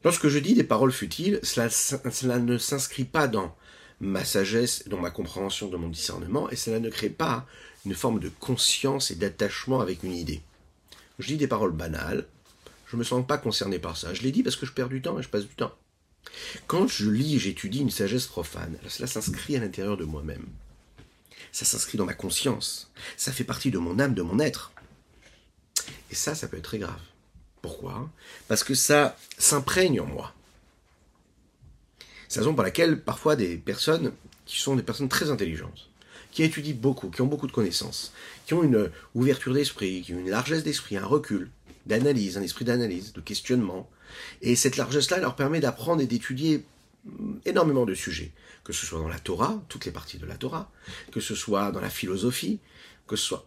Lorsque 0.05 0.29
je 0.29 0.39
dis 0.39 0.55
des 0.55 0.65
paroles 0.65 0.93
futiles, 0.93 1.41
cela, 1.43 2.39
ne 2.39 2.59
s'inscrit 2.59 3.05
pas 3.05 3.27
dans 3.27 3.57
ma 4.01 4.25
sagesse, 4.25 4.89
dans 4.89 5.01
ma 5.01 5.11
compréhension 5.11 5.69
de 5.69 5.77
mon 5.77 5.89
discernement, 5.89 6.49
et 6.51 6.57
cela 6.57 6.79
ne 6.79 6.89
crée 6.89 7.11
pas 7.11 7.47
une 7.85 7.95
forme 7.95 8.21
de 8.21 8.29
conscience 8.29 9.11
et 9.11 9.17
d'attachement 9.17 9.81
avec 9.81 10.03
une 10.03 10.15
idée. 10.15 10.41
Je 11.19 11.27
dis 11.27 11.37
des 11.37 11.49
paroles 11.49 11.73
banales, 11.73 12.27
je 12.87 12.97
ne 12.97 13.01
me 13.01 13.05
sens 13.05 13.27
pas 13.27 13.39
concerné 13.39 13.79
par 13.79 13.97
ça. 13.97 14.15
Je 14.15 14.23
les 14.23 14.31
dis 14.31 14.43
parce 14.43 14.57
que 14.57 14.67
je 14.67 14.73
perds 14.73 14.89
du 14.89 15.03
temps 15.03 15.19
et 15.19 15.23
je 15.23 15.29
passe 15.29 15.47
du 15.47 15.55
temps. 15.55 15.75
Quand 16.67 16.87
je 16.87 17.11
lis 17.11 17.39
j'étudie 17.39 17.81
une 17.81 17.91
sagesse 17.91 18.27
profane, 18.27 18.79
cela 18.89 19.07
s'inscrit 19.07 19.57
à 19.57 19.61
l'intérieur 19.61 19.97
de 19.97 20.05
moi-même. 20.05 20.47
Ça 21.53 21.65
s'inscrit 21.65 21.99
dans 21.99 22.05
ma 22.05 22.15
conscience. 22.15 22.91
Ça 23.17 23.33
fait 23.33 23.45
partie 23.45 23.71
de 23.71 23.79
mon 23.79 23.99
âme, 23.99 24.15
de 24.15 24.23
mon 24.23 24.39
être. 24.39 24.73
Et 26.11 26.15
ça, 26.15 26.35
ça 26.35 26.47
peut 26.49 26.57
être 26.57 26.65
très 26.65 26.79
grave. 26.79 27.01
Pourquoi 27.69 28.09
Parce 28.49 28.65
que 28.65 28.73
ça 28.73 29.15
s'imprègne 29.37 30.01
en 30.01 30.07
moi. 30.07 30.33
C'est 32.27 32.37
la 32.37 32.45
raison 32.45 32.55
pour 32.55 32.63
laquelle 32.63 33.03
parfois 33.03 33.37
des 33.37 33.59
personnes 33.59 34.13
qui 34.47 34.59
sont 34.59 34.75
des 34.75 34.83
personnes 34.83 35.11
très 35.11 35.31
intelligentes, 35.31 35.91
qui 36.33 36.45
étudient 36.45 36.75
beaucoup, 36.75 37.11
qui 37.11 37.21
ont 37.21 37.27
beaucoup 37.27 37.47
de 37.47 37.53
connaissances, 37.53 38.15
qui 38.47 38.55
ont 38.55 38.63
une 38.63 38.91
ouverture 39.15 39.53
d'esprit, 39.53 40.01
qui 40.01 40.15
ont 40.15 40.19
une 40.19 40.31
largesse 40.31 40.65
d'esprit, 40.65 40.97
un 40.97 41.05
recul, 41.05 41.51
d'analyse, 41.85 42.39
un 42.39 42.43
esprit 42.43 42.65
d'analyse, 42.65 43.13
de 43.13 43.21
questionnement. 43.21 43.87
Et 44.41 44.57
cette 44.57 44.79
largesse-là 44.79 45.19
leur 45.19 45.37
permet 45.37 45.61
d'apprendre 45.61 46.01
et 46.01 46.07
d'étudier 46.07 46.65
énormément 47.45 47.85
de 47.85 47.95
sujets, 47.95 48.33
que 48.65 48.73
ce 48.73 48.87
soit 48.87 48.99
dans 48.99 49.09
la 49.09 49.19
Torah, 49.19 49.63
toutes 49.69 49.85
les 49.85 49.93
parties 49.93 50.17
de 50.17 50.25
la 50.25 50.37
Torah, 50.37 50.71
que 51.13 51.21
ce 51.21 51.35
soit 51.35 51.71
dans 51.71 51.83
la 51.83 51.91
philosophie, 51.91 52.61
que 53.07 53.17
ce 53.17 53.27
soit 53.27 53.47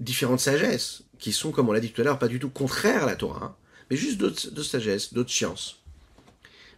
différentes 0.00 0.40
sagesses, 0.40 1.04
qui 1.20 1.32
sont, 1.32 1.52
comme 1.52 1.68
on 1.68 1.72
l'a 1.72 1.80
dit 1.80 1.92
tout 1.92 2.00
à 2.00 2.04
l'heure, 2.04 2.18
pas 2.18 2.28
du 2.28 2.38
tout 2.38 2.50
contraires 2.50 3.04
à 3.04 3.06
la 3.06 3.16
Torah, 3.16 3.44
hein, 3.44 3.54
mais 3.90 3.96
juste 3.96 4.18
d'autres 4.18 4.62
sagesses, 4.62 5.12
d'autres 5.12 5.30
sciences. 5.30 5.80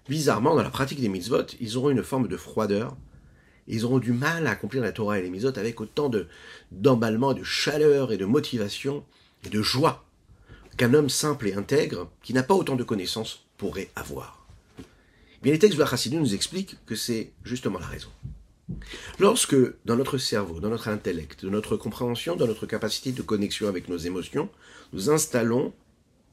Bizarrement, 0.08 0.56
dans 0.56 0.62
la 0.62 0.70
pratique 0.70 1.00
des 1.00 1.08
mitzvot, 1.08 1.46
ils 1.60 1.76
auront 1.76 1.90
une 1.90 2.02
forme 2.02 2.28
de 2.28 2.36
froideur, 2.36 2.96
ils 3.68 3.84
auront 3.84 4.00
du 4.00 4.12
mal 4.12 4.46
à 4.46 4.50
accomplir 4.50 4.82
la 4.82 4.92
Torah 4.92 5.18
et 5.18 5.22
les 5.22 5.30
mitzvot 5.30 5.56
avec 5.56 5.80
autant 5.80 6.08
de 6.08 6.26
d'emballement, 6.72 7.34
de 7.34 7.44
chaleur 7.44 8.12
et 8.12 8.16
de 8.16 8.24
motivation 8.24 9.04
et 9.44 9.48
de 9.48 9.62
joie 9.62 10.04
qu'un 10.76 10.94
homme 10.94 11.10
simple 11.10 11.48
et 11.48 11.54
intègre, 11.54 12.10
qui 12.22 12.32
n'a 12.32 12.42
pas 12.42 12.54
autant 12.54 12.76
de 12.76 12.82
connaissances, 12.82 13.44
pourrait 13.58 13.90
avoir. 13.94 14.46
Bien, 15.42 15.52
les 15.52 15.58
textes 15.58 15.78
de 15.78 15.82
la 15.82 16.18
nous 16.18 16.34
expliquent 16.34 16.76
que 16.86 16.94
c'est 16.94 17.32
justement 17.44 17.78
la 17.78 17.86
raison. 17.86 18.08
Lorsque, 19.18 19.56
dans 19.84 19.96
notre 19.96 20.18
cerveau, 20.18 20.60
dans 20.60 20.70
notre 20.70 20.88
intellect, 20.88 21.44
dans 21.44 21.50
notre 21.50 21.76
compréhension, 21.76 22.36
dans 22.36 22.46
notre 22.46 22.66
capacité 22.66 23.12
de 23.12 23.22
connexion 23.22 23.68
avec 23.68 23.88
nos 23.88 23.96
émotions, 23.96 24.48
nous 24.92 25.10
installons 25.10 25.72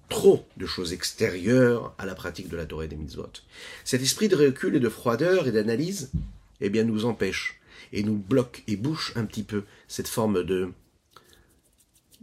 trop 0.09 0.45
de 0.57 0.65
choses 0.65 0.91
extérieures 0.91 1.93
à 1.97 2.05
la 2.05 2.15
pratique 2.15 2.49
de 2.49 2.57
la 2.57 2.65
Torah 2.65 2.85
et 2.85 2.87
des 2.87 2.95
mitzvot. 2.95 3.29
Cet 3.83 4.01
esprit 4.01 4.27
de 4.27 4.35
recul 4.35 4.75
et 4.75 4.79
de 4.79 4.89
froideur 4.89 5.47
et 5.47 5.51
d'analyse, 5.51 6.11
eh 6.61 6.69
bien, 6.69 6.83
nous 6.83 7.05
empêche 7.05 7.59
et 7.93 8.03
nous 8.03 8.17
bloque 8.17 8.63
et 8.67 8.75
bouche 8.75 9.13
un 9.15 9.25
petit 9.25 9.43
peu 9.43 9.63
cette 9.87 10.07
forme 10.07 10.43
de 10.43 10.71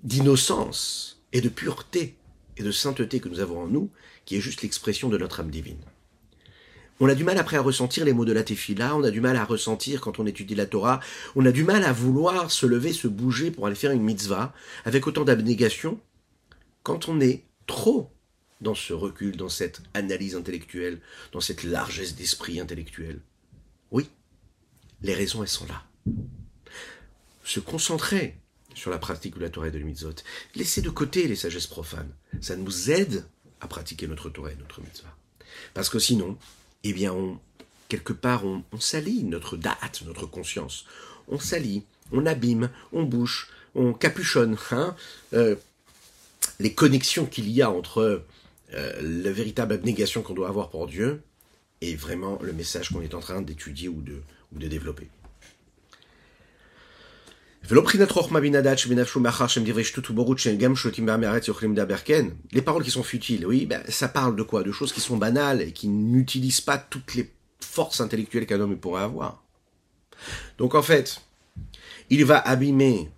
d'innocence 0.03 1.23
et 1.33 1.41
de 1.41 1.49
pureté 1.49 2.17
et 2.57 2.63
de 2.63 2.71
sainteté 2.71 3.19
que 3.21 3.29
nous 3.29 3.41
avons 3.41 3.63
en 3.63 3.67
nous, 3.67 3.91
qui 4.25 4.37
est 4.37 4.41
juste 4.41 4.63
l'expression 4.63 5.09
de 5.09 5.19
notre 5.19 5.41
âme 5.41 5.51
divine. 5.51 5.81
On 6.99 7.09
a 7.09 7.15
du 7.15 7.25
mal 7.25 7.37
après 7.37 7.59
à 7.59 7.61
ressentir 7.61 8.07
les 8.07 8.15
mots 8.15 8.25
de 8.25 8.33
la 8.33 8.43
Tefila, 8.43 8.97
on 8.97 9.05
a 9.05 9.11
du 9.11 9.21
mal 9.21 9.37
à 9.37 9.45
ressentir 9.45 10.01
quand 10.01 10.19
on 10.19 10.27
étudie 10.27 10.55
la 10.55 10.65
Torah, 10.65 11.01
on 11.35 11.45
a 11.45 11.53
du 11.53 11.63
mal 11.63 11.85
à 11.85 11.93
vouloir 11.93 12.51
se 12.51 12.65
lever, 12.65 12.95
se 12.95 13.07
bouger 13.07 13.51
pour 13.51 13.67
aller 13.67 13.77
faire 13.77 13.93
une 13.93 14.03
mitzvah 14.03 14.55
avec 14.87 15.07
autant 15.07 15.25
d'abnégation 15.25 16.01
quand 16.83 17.09
on 17.09 17.21
est 17.21 17.43
trop 17.67 18.11
dans 18.63 18.75
ce 18.75 18.95
recul, 18.95 19.37
dans 19.37 19.51
cette 19.51 19.83
analyse 19.93 20.35
intellectuelle, 20.35 21.01
dans 21.33 21.41
cette 21.41 21.65
largesse 21.65 22.15
d'esprit 22.15 22.61
intellectuel. 22.61 23.21
Oui, 23.91 24.09
les 25.03 25.15
raisons, 25.15 25.43
elles 25.43 25.49
sont 25.49 25.67
là. 25.67 25.85
Se 27.45 27.61
concentrer 27.61 28.37
sur 28.75 28.91
la 28.91 28.99
pratique 28.99 29.37
de 29.37 29.41
la 29.41 29.51
Torah 29.51 29.69
et 29.69 29.71
de 29.71 29.79
mitzvot, 29.79 30.15
laisser 30.55 30.81
de 30.81 30.91
côté 30.91 31.29
les 31.29 31.37
sagesses 31.37 31.67
profanes, 31.67 32.13
ça 32.41 32.57
nous 32.57 32.91
aide 32.91 33.27
à 33.61 33.69
pratiquer 33.69 34.07
notre 34.07 34.31
Torah 34.31 34.53
et 34.53 34.57
notre 34.57 34.81
mitzvah. 34.81 35.15
Parce 35.75 35.89
que 35.89 35.99
sinon, 35.99 36.39
eh 36.91 36.93
bien, 36.93 37.13
on, 37.13 37.39
quelque 37.89 38.13
part, 38.13 38.45
on, 38.45 38.63
salit 38.79 39.25
notre 39.25 39.57
date, 39.57 40.03
notre 40.07 40.27
conscience. 40.27 40.87
On 41.29 41.39
salit, 41.39 41.85
on 42.13 42.27
abîme, 42.27 42.71
on 42.93 43.05
bouche, 43.05 43.49
on 43.75 43.93
capuchonne. 43.93 44.57
Hein 44.71 44.95
euh, 45.33 45.57
les 46.61 46.73
connexions 46.73 47.27
qu'il 47.27 47.51
y 47.51 47.63
a 47.63 47.71
entre 47.71 48.23
euh, 48.75 48.93
la 49.03 49.33
véritable 49.33 49.75
abnégation 49.75 50.23
qu'on 50.23 50.35
doit 50.35 50.49
avoir 50.49 50.71
pour 50.71 50.87
Dieu 50.87 51.23
et 51.81 51.95
vraiment 51.95 52.39
le 52.43 52.53
message 52.53 52.91
qu'on 52.91 53.03
est 53.03 53.15
en 53.15 53.21
train 53.21 53.43
d'étudier 53.43 53.89
ou 53.89 54.01
de 54.01 54.69
développer. 54.69 55.09
Les 62.53 62.63
paroles 62.63 62.85
qui 62.85 62.91
sont 62.93 63.03
futiles, 63.03 63.45
oui, 63.45 63.67
ben, 63.67 63.83
ça 63.89 64.09
parle 64.09 64.37
de 64.37 64.43
quoi? 64.43 64.63
De 64.63 64.71
choses 64.71 64.93
qui 64.93 65.01
sont 65.01 65.17
banales 65.17 65.63
et 65.63 65.73
qui 65.73 65.89
n'utilisent 65.89 66.61
pas 66.61 66.79
toutes 66.79 67.15
les 67.15 67.33
forces 67.61 68.01
intellectuelles 68.01 68.47
qu'un 68.47 68.61
homme 68.61 68.79
pourrait 68.79 69.03
avoir. 69.03 69.43
Donc 70.59 70.75
en 70.75 70.83
fait, 70.83 71.21
il 72.09 72.25
va 72.25 72.39
abîmer 72.39 73.11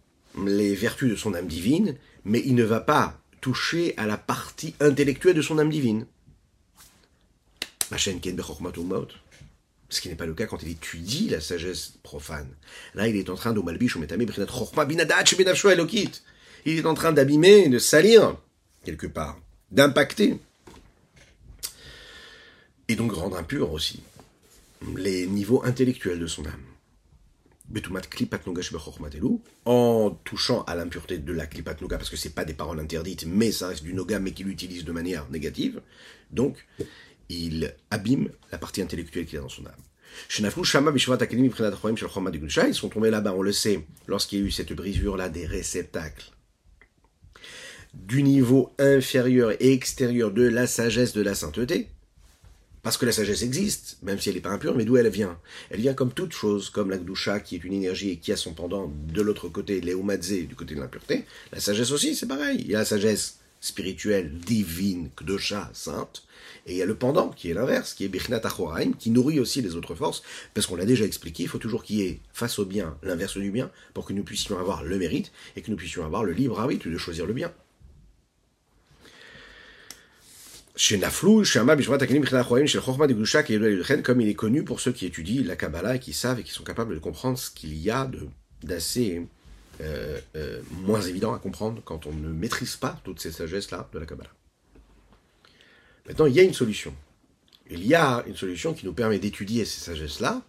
les 0.47 0.75
vertus 0.75 1.11
de 1.11 1.17
son 1.17 1.35
âme 1.35 1.47
divine, 1.47 1.97
mais 2.25 2.43
il 2.45 2.55
ne 2.55 2.65
va 2.65 2.81
pas 2.81 3.21
toucher 3.41 3.95
à 3.97 4.07
la 4.07 4.17
partie 4.17 4.75
intellectuelle 4.81 5.37
de 5.37 5.43
son 5.43 5.59
âme 5.59 5.71
divine. 5.71 6.07
Ce 9.89 10.01
qui 10.01 10.09
n'est 10.09 10.17
pas 10.17 10.27
le 10.27 10.35
cas 10.35 10.47
quand 10.47 10.63
il 10.63 10.71
étudie 10.71 11.29
la 11.29 11.41
sagesse 11.41 11.95
profane. 12.03 12.49
Là, 12.95 13.09
il 13.09 13.17
est 13.17 13.31
en 13.31 13.35
train 13.35 13.53
de 13.53 13.61
Il 16.67 16.79
est 16.79 16.87
en 16.87 16.95
train 16.95 17.13
d'abîmer, 17.13 17.69
de 17.69 17.79
salir, 17.79 18.37
quelque 18.85 19.07
part, 19.07 19.41
d'impacter. 19.71 20.39
Et 22.89 22.97
donc 22.97 23.13
rendre 23.13 23.37
impur 23.37 23.73
aussi 23.73 24.03
les 24.97 25.27
niveaux 25.27 25.63
intellectuels 25.65 26.19
de 26.19 26.27
son 26.27 26.47
âme 26.47 26.63
en 29.65 30.11
touchant 30.25 30.63
à 30.63 30.75
l'impureté 30.75 31.19
de 31.19 31.33
la 31.33 31.47
klipat 31.47 31.81
noga, 31.81 31.99
parce 31.99 32.09
que 32.09 32.17
c'est 32.17 32.35
pas 32.35 32.45
des 32.45 32.55
paroles 32.55 32.81
interdites, 32.81 33.27
mais 33.27 33.53
ça 33.53 33.69
reste 33.69 33.83
du 33.83 33.93
noga, 33.93 34.19
mais 34.19 34.33
qu'il 34.33 34.49
utilise 34.49 34.85
de 34.85 34.93
manière 34.93 35.29
négative. 35.31 35.83
Donc, 36.31 36.67
il 37.29 37.75
abîme 37.91 38.31
la 38.53 38.59
partie 38.59 38.83
intellectuelle 38.83 39.27
qu'il 39.27 39.39
a 39.39 39.43
dans 39.43 39.49
son 39.49 39.67
âme. 39.67 39.73
Ils 40.31 42.75
sont 42.75 42.89
tombés 42.89 43.11
là-bas, 43.11 43.35
on 43.35 43.43
le 43.43 43.53
sait, 43.53 43.85
lorsqu'il 44.07 44.39
y 44.39 44.43
a 44.43 44.45
eu 44.47 44.51
cette 44.51 44.73
brisure-là 44.73 45.29
des 45.29 45.47
réceptacles 45.47 46.33
du 47.95 48.23
niveau 48.23 48.73
inférieur 48.79 49.53
et 49.61 49.73
extérieur 49.73 50.31
de 50.31 50.43
la 50.43 50.67
sagesse 50.67 51.13
de 51.13 51.23
la 51.23 51.35
sainteté, 51.35 51.89
parce 52.83 52.97
que 52.97 53.07
la 53.07 53.13
sagesse 53.13 53.43
existe, 53.43 53.99
même 54.03 54.19
si 54.19 54.29
elle 54.29 54.37
n'est 54.37 54.41
pas 54.41 54.51
impure, 54.51 54.77
mais 54.77 54.85
d'où 54.85 54.97
elle 54.97 55.09
vient? 55.09 55.39
Elle 55.71 55.81
vient 55.81 55.95
comme 55.95 56.13
toute 56.13 56.33
chose, 56.33 56.71
comme 56.71 56.91
la 56.91 56.99
Gdusha, 56.99 57.41
qui 57.41 57.57
est 57.57 57.65
une 57.65 57.73
énergie 57.73 58.11
et 58.11 58.17
qui 58.19 58.33
a 58.33 58.37
son 58.37 58.55
pendant 58.55 58.89
de 58.89 59.23
l'autre 59.23 59.49
côté, 59.49 59.81
l'Eumadze, 59.81 60.47
du 60.47 60.55
côté 60.55 60.75
de 60.75 60.81
l'impureté. 60.81 61.25
La 61.53 61.61
sagesse 61.61 61.91
aussi, 61.91 62.15
c'est 62.15 62.29
pareil. 62.29 62.59
Il 62.61 62.71
y 62.71 62.75
a 62.75 62.79
la 62.79 62.85
sagesse 62.85 63.39
spirituelle, 63.61 64.31
divine, 64.31 65.11
Gdusha, 65.17 65.71
sainte, 65.73 66.25
et 66.67 66.73
il 66.73 66.77
y 66.77 66.83
a 66.83 66.87
le 66.87 66.95
pendant, 66.95 67.31
qui 67.31 67.51
est 67.51 67.55
l'inverse, 67.55 67.95
qui 67.95 68.05
est 68.05 68.09
Birchnat 68.09 68.41
Achoraim, 68.45 68.93
qui 68.93 69.11
nourrit 69.11 69.41
aussi 69.41 69.63
les 69.63 69.75
autres 69.75 69.95
forces, 69.95 70.23
parce 70.55 70.67
qu'on 70.67 70.77
l'a 70.77 70.85
déjà 70.85 71.05
expliqué, 71.05 71.45
il 71.45 71.49
faut 71.49 71.59
toujours 71.59 71.83
qu'il 71.83 71.97
y 71.97 72.03
ait 72.03 72.21
face 72.33 72.59
au 72.59 72.65
bien 72.65 72.97
l'inverse 73.03 73.39
du 73.39 73.51
bien, 73.51 73.71
pour 73.95 74.05
que 74.05 74.13
nous 74.13 74.25
puissions 74.25 74.59
avoir 74.59 74.85
le 74.85 74.99
mérite, 74.99 75.33
et 75.57 75.63
que 75.63 75.71
nous 75.71 75.77
puissions 75.77 76.05
avoir 76.05 76.25
le 76.25 76.33
libre 76.33 76.61
arbitre 76.61 76.89
de 76.89 76.99
choisir 76.99 77.27
le 77.27 77.33
bien. 77.33 77.53
Comme 84.05 84.21
il 84.21 84.29
est 84.29 84.35
connu 84.35 84.63
pour 84.63 84.81
ceux 84.81 84.93
qui 84.93 85.07
étudient 85.07 85.43
la 85.45 85.57
Kabbalah 85.57 85.97
et 85.97 85.99
qui 85.99 86.13
savent 86.13 86.39
et 86.39 86.45
qui 86.45 86.53
sont 86.53 86.63
capables 86.63 86.95
de 86.95 87.01
comprendre 87.01 87.37
ce 87.37 87.51
qu'il 87.51 87.75
y 87.77 87.91
a 87.91 88.09
d'assez 88.63 89.27
euh, 89.81 90.21
euh, 90.37 90.61
moins 90.73 91.01
évident 91.01 91.33
à 91.35 91.39
comprendre 91.39 91.83
quand 91.85 92.07
on 92.07 92.13
ne 92.13 92.29
maîtrise 92.29 92.77
pas 92.77 93.01
toutes 93.05 93.21
ces 93.21 93.33
sagesses-là 93.33 93.89
de 93.93 93.99
la 93.99 94.07
Kabbalah. 94.07 94.31
Maintenant, 96.07 96.27
il 96.27 96.35
y 96.35 96.41
a 96.41 96.43
une 96.43 96.55
solution. 96.55 96.95
Il 97.71 97.87
y 97.87 97.95
a 97.95 98.25
une 98.27 98.37
solution 98.37 98.73
qui 98.75 98.87
nous 98.87 98.95
permet 98.95 99.19
d'étudier 99.19 99.65
ces 99.65 99.81
sagesses-là 99.81 100.43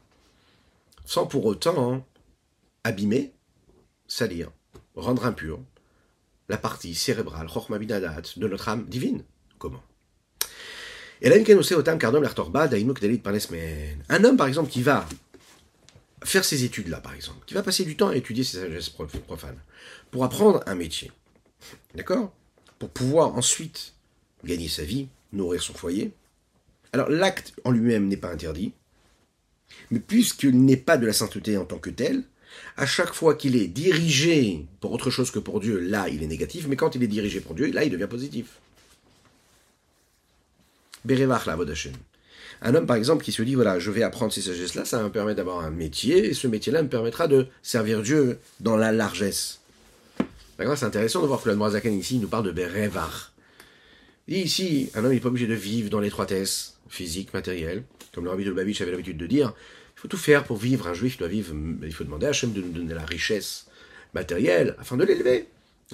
sans 1.05 1.25
pour 1.25 1.45
autant 1.45 2.05
abîmer, 2.83 3.33
salir, 4.07 4.51
rendre 4.95 5.25
impur 5.25 5.59
la 6.49 6.57
partie 6.57 6.95
cérébrale, 6.95 7.47
de 7.47 8.47
notre 8.47 8.69
âme 8.69 8.85
divine. 8.85 9.23
Comment? 9.57 9.83
Un 14.07 14.23
homme, 14.23 14.37
par 14.37 14.47
exemple, 14.47 14.69
qui 14.69 14.81
va 14.81 15.07
faire 16.23 16.45
ces 16.45 16.63
études-là, 16.63 16.99
par 16.99 17.13
exemple, 17.13 17.45
qui 17.45 17.53
va 17.53 17.63
passer 17.63 17.85
du 17.85 17.95
temps 17.95 18.09
à 18.09 18.15
étudier 18.15 18.43
ces 18.43 18.57
sagesses 18.57 18.89
profanes, 18.89 19.59
pour 20.11 20.23
apprendre 20.23 20.63
un 20.65 20.75
métier, 20.75 21.11
d'accord? 21.95 22.33
Pour 22.77 22.89
pouvoir 22.89 23.35
ensuite 23.35 23.93
gagner 24.43 24.69
sa 24.69 24.83
vie, 24.83 25.07
nourrir 25.33 25.61
son 25.61 25.73
foyer. 25.73 26.11
Alors 26.93 27.09
l'acte 27.09 27.53
en 27.63 27.71
lui-même 27.71 28.07
n'est 28.07 28.17
pas 28.17 28.31
interdit, 28.31 28.73
mais 29.91 29.99
puisqu'il 29.99 30.63
n'est 30.63 30.77
pas 30.77 30.97
de 30.97 31.05
la 31.05 31.13
sainteté 31.13 31.57
en 31.57 31.65
tant 31.65 31.77
que 31.77 31.89
tel, 31.89 32.23
à 32.77 32.85
chaque 32.85 33.13
fois 33.13 33.35
qu'il 33.35 33.55
est 33.55 33.67
dirigé 33.67 34.65
pour 34.81 34.91
autre 34.91 35.11
chose 35.11 35.29
que 35.29 35.39
pour 35.39 35.59
Dieu, 35.59 35.79
là 35.79 36.09
il 36.09 36.23
est 36.23 36.27
négatif, 36.27 36.67
mais 36.67 36.75
quand 36.75 36.95
il 36.95 37.03
est 37.03 37.07
dirigé 37.07 37.41
pour 37.41 37.53
Dieu, 37.53 37.71
là 37.71 37.83
il 37.83 37.91
devient 37.91 38.07
positif. 38.09 38.57
Berevach 41.05 41.45
la 41.45 41.55
Un 42.61 42.75
homme, 42.75 42.85
par 42.85 42.97
exemple, 42.97 43.23
qui 43.23 43.31
se 43.31 43.41
dit, 43.41 43.55
voilà, 43.55 43.79
je 43.79 43.89
vais 43.89 44.03
apprendre 44.03 44.33
ces 44.33 44.41
sagesses-là, 44.41 44.83
ça 44.83 44.97
va 44.97 45.03
me 45.05 45.11
permettre 45.11 45.37
d'avoir 45.37 45.59
un 45.59 45.69
métier, 45.69 46.25
et 46.25 46.33
ce 46.33 46.47
métier-là 46.47 46.83
me 46.83 46.89
permettra 46.89 47.27
de 47.27 47.47
servir 47.63 48.01
Dieu 48.01 48.39
dans 48.59 48.75
la 48.75 48.91
largesse. 48.91 49.61
D'accord 50.57 50.77
C'est 50.77 50.85
intéressant 50.85 51.21
de 51.21 51.27
voir 51.27 51.41
que 51.41 51.49
la 51.49 51.69
Zaken 51.69 51.97
ici 51.97 52.17
nous 52.17 52.27
parle 52.27 52.45
de 52.45 52.51
Berevach. 52.51 53.31
Et 54.27 54.41
ici, 54.41 54.91
un 54.93 55.03
homme 55.05 55.13
n'est 55.13 55.19
pas 55.19 55.29
obligé 55.29 55.47
de 55.47 55.53
vivre 55.53 55.89
dans 55.89 56.01
l'étroitesse 56.01 56.77
physique, 56.89 57.33
matérielle, 57.33 57.83
comme 58.13 58.25
le 58.25 58.29
rabbi 58.29 58.43
de 58.43 58.49
Lubavitch 58.49 58.81
avait 58.81 58.91
l'habitude 58.91 59.17
de 59.17 59.25
dire. 59.25 59.53
Il 59.95 60.01
faut 60.01 60.07
tout 60.07 60.17
faire 60.17 60.43
pour 60.43 60.57
vivre. 60.57 60.87
Un 60.87 60.93
juif 60.93 61.17
doit 61.17 61.27
vivre, 61.27 61.53
il 61.83 61.93
faut 61.93 62.03
demander 62.03 62.27
à 62.27 62.29
Hachem 62.29 62.51
de 62.51 62.61
nous 62.61 62.71
donner 62.71 62.93
la 62.93 63.05
richesse 63.05 63.67
matérielle 64.13 64.75
afin 64.79 64.97
de 64.97 65.03
l'élever. 65.03 65.47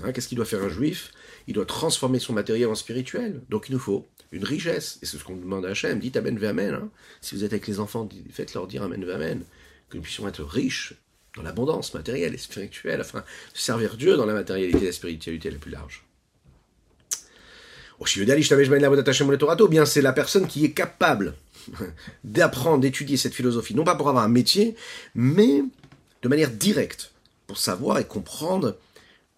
Hein, 0.04 0.12
Qu'est-ce 0.12 0.28
qu'il 0.28 0.36
doit 0.36 0.46
faire 0.46 0.64
un 0.64 0.70
juif? 0.70 1.12
Il 1.48 1.54
doit 1.54 1.66
transformer 1.66 2.20
son 2.20 2.34
matériel 2.34 2.68
en 2.68 2.76
spirituel. 2.76 3.42
Donc 3.50 3.70
il 3.70 3.74
nous 3.74 3.80
faut 3.80 4.08
une 4.36 4.44
richesse. 4.44 5.00
Et 5.02 5.06
c'est 5.06 5.18
ce 5.18 5.24
qu'on 5.24 5.36
demande 5.36 5.66
à 5.66 5.70
Hachem. 5.70 6.00
Dites 6.00 6.18
Amen 6.18 6.44
Amen. 6.44 6.74
Hein. 6.74 6.90
Si 7.22 7.36
vous 7.36 7.44
êtes 7.44 7.54
avec 7.54 7.68
les 7.68 7.80
enfants, 7.80 8.08
faites-leur 8.32 8.68
dire 8.68 8.84
Amen 8.84 9.04
Amen. 9.10 9.44
Que 9.90 9.98
nous 9.98 10.04
puissions 10.04 10.28
être 10.28 10.44
riches 10.44 10.94
dans 11.36 11.44
l'abondance 11.44 11.94
matérielle 11.94 12.34
et 12.34 12.38
spirituelle 12.38 13.02
afin 13.02 13.20
de 13.20 13.26
servir 13.54 13.98
Dieu 13.98 14.18
dans 14.18 14.26
la 14.26 14.34
matérialité 14.34 14.84
et 14.84 14.88
la 14.88 14.92
spiritualité 14.92 15.50
la 15.52 15.58
plus 15.58 15.72
large. 15.72 16.04
Bien, 19.70 19.86
c'est 19.86 20.02
la 20.02 20.14
personne 20.14 20.48
qui 20.48 20.66
est 20.66 20.72
capable 20.72 21.34
d'apprendre, 22.24 22.82
d'étudier 22.82 23.18
cette 23.18 23.34
philosophie, 23.34 23.74
non 23.74 23.84
pas 23.84 23.96
pour 23.96 24.10
avoir 24.10 24.24
un 24.24 24.30
métier, 24.30 24.76
mais 25.14 25.64
de 26.22 26.28
manière 26.28 26.52
directe, 26.52 27.12
pour 27.48 27.58
savoir 27.58 28.00
et 28.00 28.06
comprendre 28.06 28.78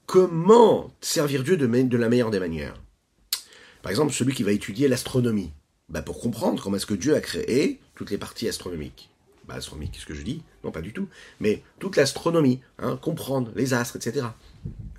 comment 0.05 0.91
servir 1.01 1.43
Dieu 1.43 1.57
de 1.57 1.97
la 1.97 2.10
meilleure 2.10 2.31
des 2.31 2.39
manières. 2.39 2.75
Par 3.88 3.91
exemple, 3.91 4.12
celui 4.12 4.34
qui 4.34 4.43
va 4.43 4.52
étudier 4.52 4.89
l'astronomie, 4.89 5.50
bah 5.88 6.02
pour 6.02 6.19
comprendre 6.19 6.62
comment 6.62 6.76
est-ce 6.76 6.86
que 6.86 6.93
Dieu 6.93 7.15
a 7.15 7.21
créé 7.21 7.80
toutes 7.95 8.12
les 8.12 8.17
parties 8.17 8.50
astronomiques. 8.50 9.10
Bah, 9.47 9.54
astronomique, 9.54 9.93
qu'est-ce 9.93 10.06
que 10.06 10.13
je 10.13 10.23
dis? 10.23 10.41
Non, 10.65 10.71
pas 10.71 10.82
du 10.82 10.91
tout. 10.91 11.08
Mais 11.39 11.63
toute 11.80 11.95
l'astronomie, 11.95 12.60
hein, 12.80 13.00
comprendre 13.02 13.50
les 13.56 13.73
astres, 13.73 13.95
etc. 13.95 14.26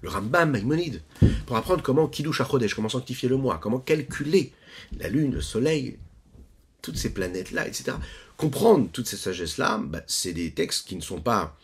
Le 0.00 0.08
Rambam 0.08 0.52
Maïmonide, 0.52 1.02
pour 1.44 1.58
apprendre 1.58 1.82
comment 1.82 2.08
Kiddush 2.08 2.40
HaChodesh, 2.40 2.72
comment 2.72 2.88
sanctifier 2.88 3.28
le 3.28 3.36
mois, 3.36 3.58
comment 3.58 3.78
calculer 3.78 4.52
la 4.98 5.10
lune, 5.10 5.34
le 5.34 5.42
soleil, 5.42 5.98
toutes 6.80 6.96
ces 6.96 7.12
planètes-là, 7.12 7.68
etc. 7.68 7.92
Comprendre 8.38 8.88
toutes 8.90 9.06
ces 9.06 9.18
sagesses-là, 9.18 9.82
bah, 9.84 10.00
c'est 10.06 10.32
des 10.32 10.52
textes 10.52 10.88
qui 10.88 10.96
ne 10.96 11.02
sont 11.02 11.20
pas 11.20 11.58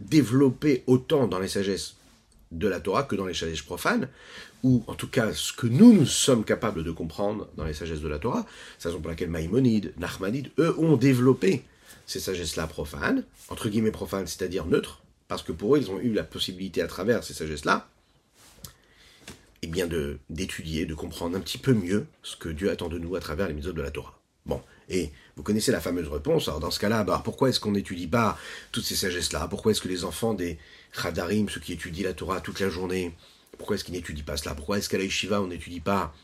développés 0.00 0.82
autant 0.88 1.28
dans 1.28 1.38
les 1.38 1.46
sagesses 1.46 1.94
de 2.50 2.68
la 2.68 2.80
Torah 2.80 3.04
que 3.04 3.14
dans 3.14 3.26
les 3.26 3.34
sagesses 3.34 3.62
profanes, 3.62 4.08
ou 4.62 4.82
en 4.86 4.94
tout 4.94 5.08
cas 5.08 5.32
ce 5.32 5.52
que 5.52 5.66
nous, 5.66 5.92
nous 5.92 6.06
sommes 6.06 6.44
capables 6.44 6.84
de 6.84 6.90
comprendre 6.90 7.48
dans 7.56 7.64
les 7.64 7.74
sagesses 7.74 8.00
de 8.00 8.08
la 8.08 8.18
Torah. 8.18 8.44
C'est 8.78 8.88
la 8.88 8.90
raison 8.90 9.02
pour 9.02 9.10
laquelle 9.10 9.30
Maïmonide, 9.30 9.94
Nachmanide, 9.98 10.50
eux, 10.58 10.74
ont 10.78 10.96
développé 10.96 11.64
ces 12.06 12.20
sagesses-là 12.20 12.66
profanes, 12.66 13.24
entre 13.48 13.68
guillemets 13.68 13.92
profanes, 13.92 14.26
c'est-à-dire 14.26 14.66
neutres, 14.66 15.02
parce 15.28 15.42
que 15.42 15.52
pour 15.52 15.76
eux, 15.76 15.78
ils 15.78 15.90
ont 15.90 16.00
eu 16.00 16.12
la 16.12 16.24
possibilité 16.24 16.82
à 16.82 16.88
travers 16.88 17.22
ces 17.22 17.34
sagesses-là, 17.34 17.88
eh 19.62 19.66
bien 19.66 19.86
de 19.86 20.18
d'étudier, 20.28 20.86
de 20.86 20.94
comprendre 20.94 21.36
un 21.36 21.40
petit 21.40 21.58
peu 21.58 21.72
mieux 21.72 22.06
ce 22.22 22.34
que 22.36 22.48
Dieu 22.48 22.70
attend 22.70 22.88
de 22.88 22.98
nous 22.98 23.14
à 23.14 23.20
travers 23.20 23.46
les 23.46 23.54
méthodes 23.54 23.76
de 23.76 23.82
la 23.82 23.90
Torah. 23.90 24.18
Bon, 24.46 24.60
et 24.88 25.12
vous 25.36 25.42
connaissez 25.42 25.70
la 25.70 25.80
fameuse 25.80 26.08
réponse. 26.08 26.48
Alors 26.48 26.60
dans 26.60 26.70
ce 26.70 26.80
cas-là, 26.80 27.04
bah, 27.04 27.20
pourquoi 27.24 27.50
est-ce 27.50 27.60
qu'on 27.60 27.72
n'étudie 27.72 28.08
pas 28.08 28.38
toutes 28.72 28.84
ces 28.84 28.96
sagesses-là? 28.96 29.46
Pourquoi 29.48 29.72
est-ce 29.72 29.80
que 29.80 29.88
les 29.88 30.04
enfants 30.04 30.34
des 30.34 30.58
Khadarim, 30.92 31.48
ceux 31.48 31.60
qui 31.60 31.72
étudient 31.72 32.04
la 32.04 32.14
Torah 32.14 32.40
toute 32.40 32.60
la 32.60 32.68
journée, 32.68 33.14
pourquoi 33.58 33.76
est-ce 33.76 33.84
qu'ils 33.84 33.94
n'étudient 33.94 34.24
pas 34.24 34.36
cela? 34.36 34.54
Pourquoi 34.54 34.78
est-ce 34.78 34.88
qu'à 34.88 34.98
la 34.98 35.40
on 35.42 35.46
n'étudie 35.46 35.80
pas 35.80 36.14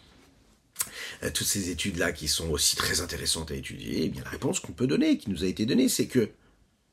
euh, 1.22 1.30
toutes 1.32 1.46
ces 1.46 1.70
études-là 1.70 2.12
qui 2.12 2.28
sont 2.28 2.50
aussi 2.50 2.76
très 2.76 3.00
intéressantes 3.00 3.50
à 3.50 3.54
étudier? 3.54 4.04
Eh 4.04 4.08
bien, 4.08 4.22
la 4.24 4.30
réponse 4.30 4.60
qu'on 4.60 4.72
peut 4.72 4.86
donner, 4.86 5.18
qui 5.18 5.30
nous 5.30 5.44
a 5.44 5.46
été 5.46 5.66
donnée, 5.66 5.88
c'est 5.88 6.06
que 6.06 6.30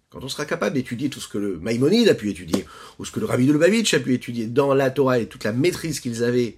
quand 0.10 0.24
on 0.24 0.30
sera 0.30 0.46
capable 0.46 0.76
d'étudier 0.76 1.10
tout 1.10 1.20
ce 1.20 1.28
que 1.28 1.38
le 1.38 1.60
Maïmonide 1.60 2.10
a 2.10 2.14
pu 2.14 2.30
étudier, 2.30 2.66
ou 3.00 3.06
ce 3.06 3.12
que 3.12 3.20
le 3.20 3.26
Rabbi 3.26 3.48
de 3.48 3.54
Lubavitch 3.54 3.94
a 3.94 4.00
pu 4.00 4.14
étudier 4.14 4.46
dans 4.46 4.74
la 4.74 4.92
Torah 4.92 5.20
et 5.20 5.28
toute 5.28 5.44
la 5.44 5.54
maîtrise 5.54 6.00
qu'ils 6.00 6.24
avaient 6.24 6.58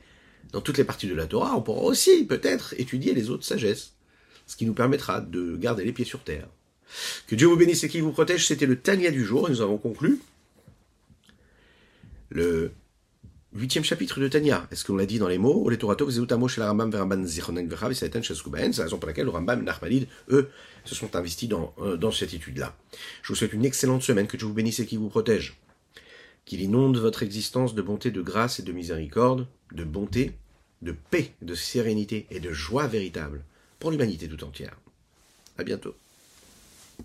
dans 0.52 0.62
toutes 0.62 0.78
les 0.78 0.84
parties 0.84 1.08
de 1.08 1.16
la 1.16 1.26
Torah, 1.26 1.56
on 1.56 1.62
pourra 1.62 1.82
aussi 1.82 2.26
peut-être 2.26 2.74
étudier 2.78 3.14
les 3.14 3.30
autres 3.30 3.46
sagesses. 3.46 3.94
Ce 4.48 4.56
qui 4.56 4.66
nous 4.66 4.74
permettra 4.74 5.22
de 5.22 5.56
garder 5.58 5.86
les 5.86 5.92
pieds 5.92 6.06
sur 6.06 6.24
terre. 6.24 6.48
Que 7.28 7.36
Dieu 7.36 7.48
vous 7.48 7.56
bénisse 7.56 7.84
et 7.84 7.90
qu'il 7.90 8.04
vous 8.04 8.12
protège, 8.12 8.46
c'était 8.46 8.66
le 8.66 8.80
Tania 8.80 9.10
du 9.10 9.26
jour, 9.26 9.48
et 9.48 9.52
nous 9.52 9.62
avons 9.62 9.78
conclu 9.78 10.20
le 12.30 12.72
huitième 13.54 13.84
chapitre 13.84 14.20
de 14.20 14.28
Tania. 14.28 14.68
Est-ce 14.72 14.84
qu'on 14.86 14.98
l'a 14.98 15.06
dit 15.06 15.20
dans 15.20 15.28
les 15.28 15.38
mots? 15.38 15.70
C'est 15.70 15.80
la 16.58 16.72
raison 18.84 18.98
pour 18.98 19.08
laquelle 19.08 19.26
le 19.26 19.32
Rambam 19.32 19.62
et 19.62 19.64
Nachmanid, 19.64 20.08
eux, 20.30 20.50
se 20.84 20.96
sont 20.96 21.16
investis 21.16 21.50
dans, 21.50 21.74
euh, 21.80 21.98
dans 21.98 22.12
cette 22.12 22.34
étude-là. 22.34 22.76
Je 23.22 23.30
vous 23.30 23.36
souhaite 23.36 23.54
une 23.54 23.66
excellente 23.66 24.04
semaine, 24.04 24.28
que 24.28 24.38
Dieu 24.38 24.48
vous 24.48 24.54
bénisse 24.54 24.80
et 24.80 24.86
qu'il 24.86 25.00
vous 25.00 25.10
protège. 25.10 25.58
Qu'il 26.46 26.62
inonde 26.62 26.98
votre 26.98 27.24
existence 27.24 27.74
de 27.74 27.82
bonté, 27.82 28.12
de 28.12 28.22
grâce 28.22 28.60
et 28.60 28.64
de 28.64 28.72
miséricorde, 28.72 29.48
de 29.72 29.84
bonté, 29.84 30.34
de 30.82 30.92
paix, 30.92 31.34
de 31.42 31.56
sérénité 31.56 32.28
et 32.30 32.40
de 32.40 32.52
joie 32.52 32.88
véritable 32.88 33.44
pour 33.80 33.92
l'humanité 33.92 34.28
tout 34.28 34.44
entière. 34.44 34.78
À 35.58 35.64
bientôt. 35.64 35.96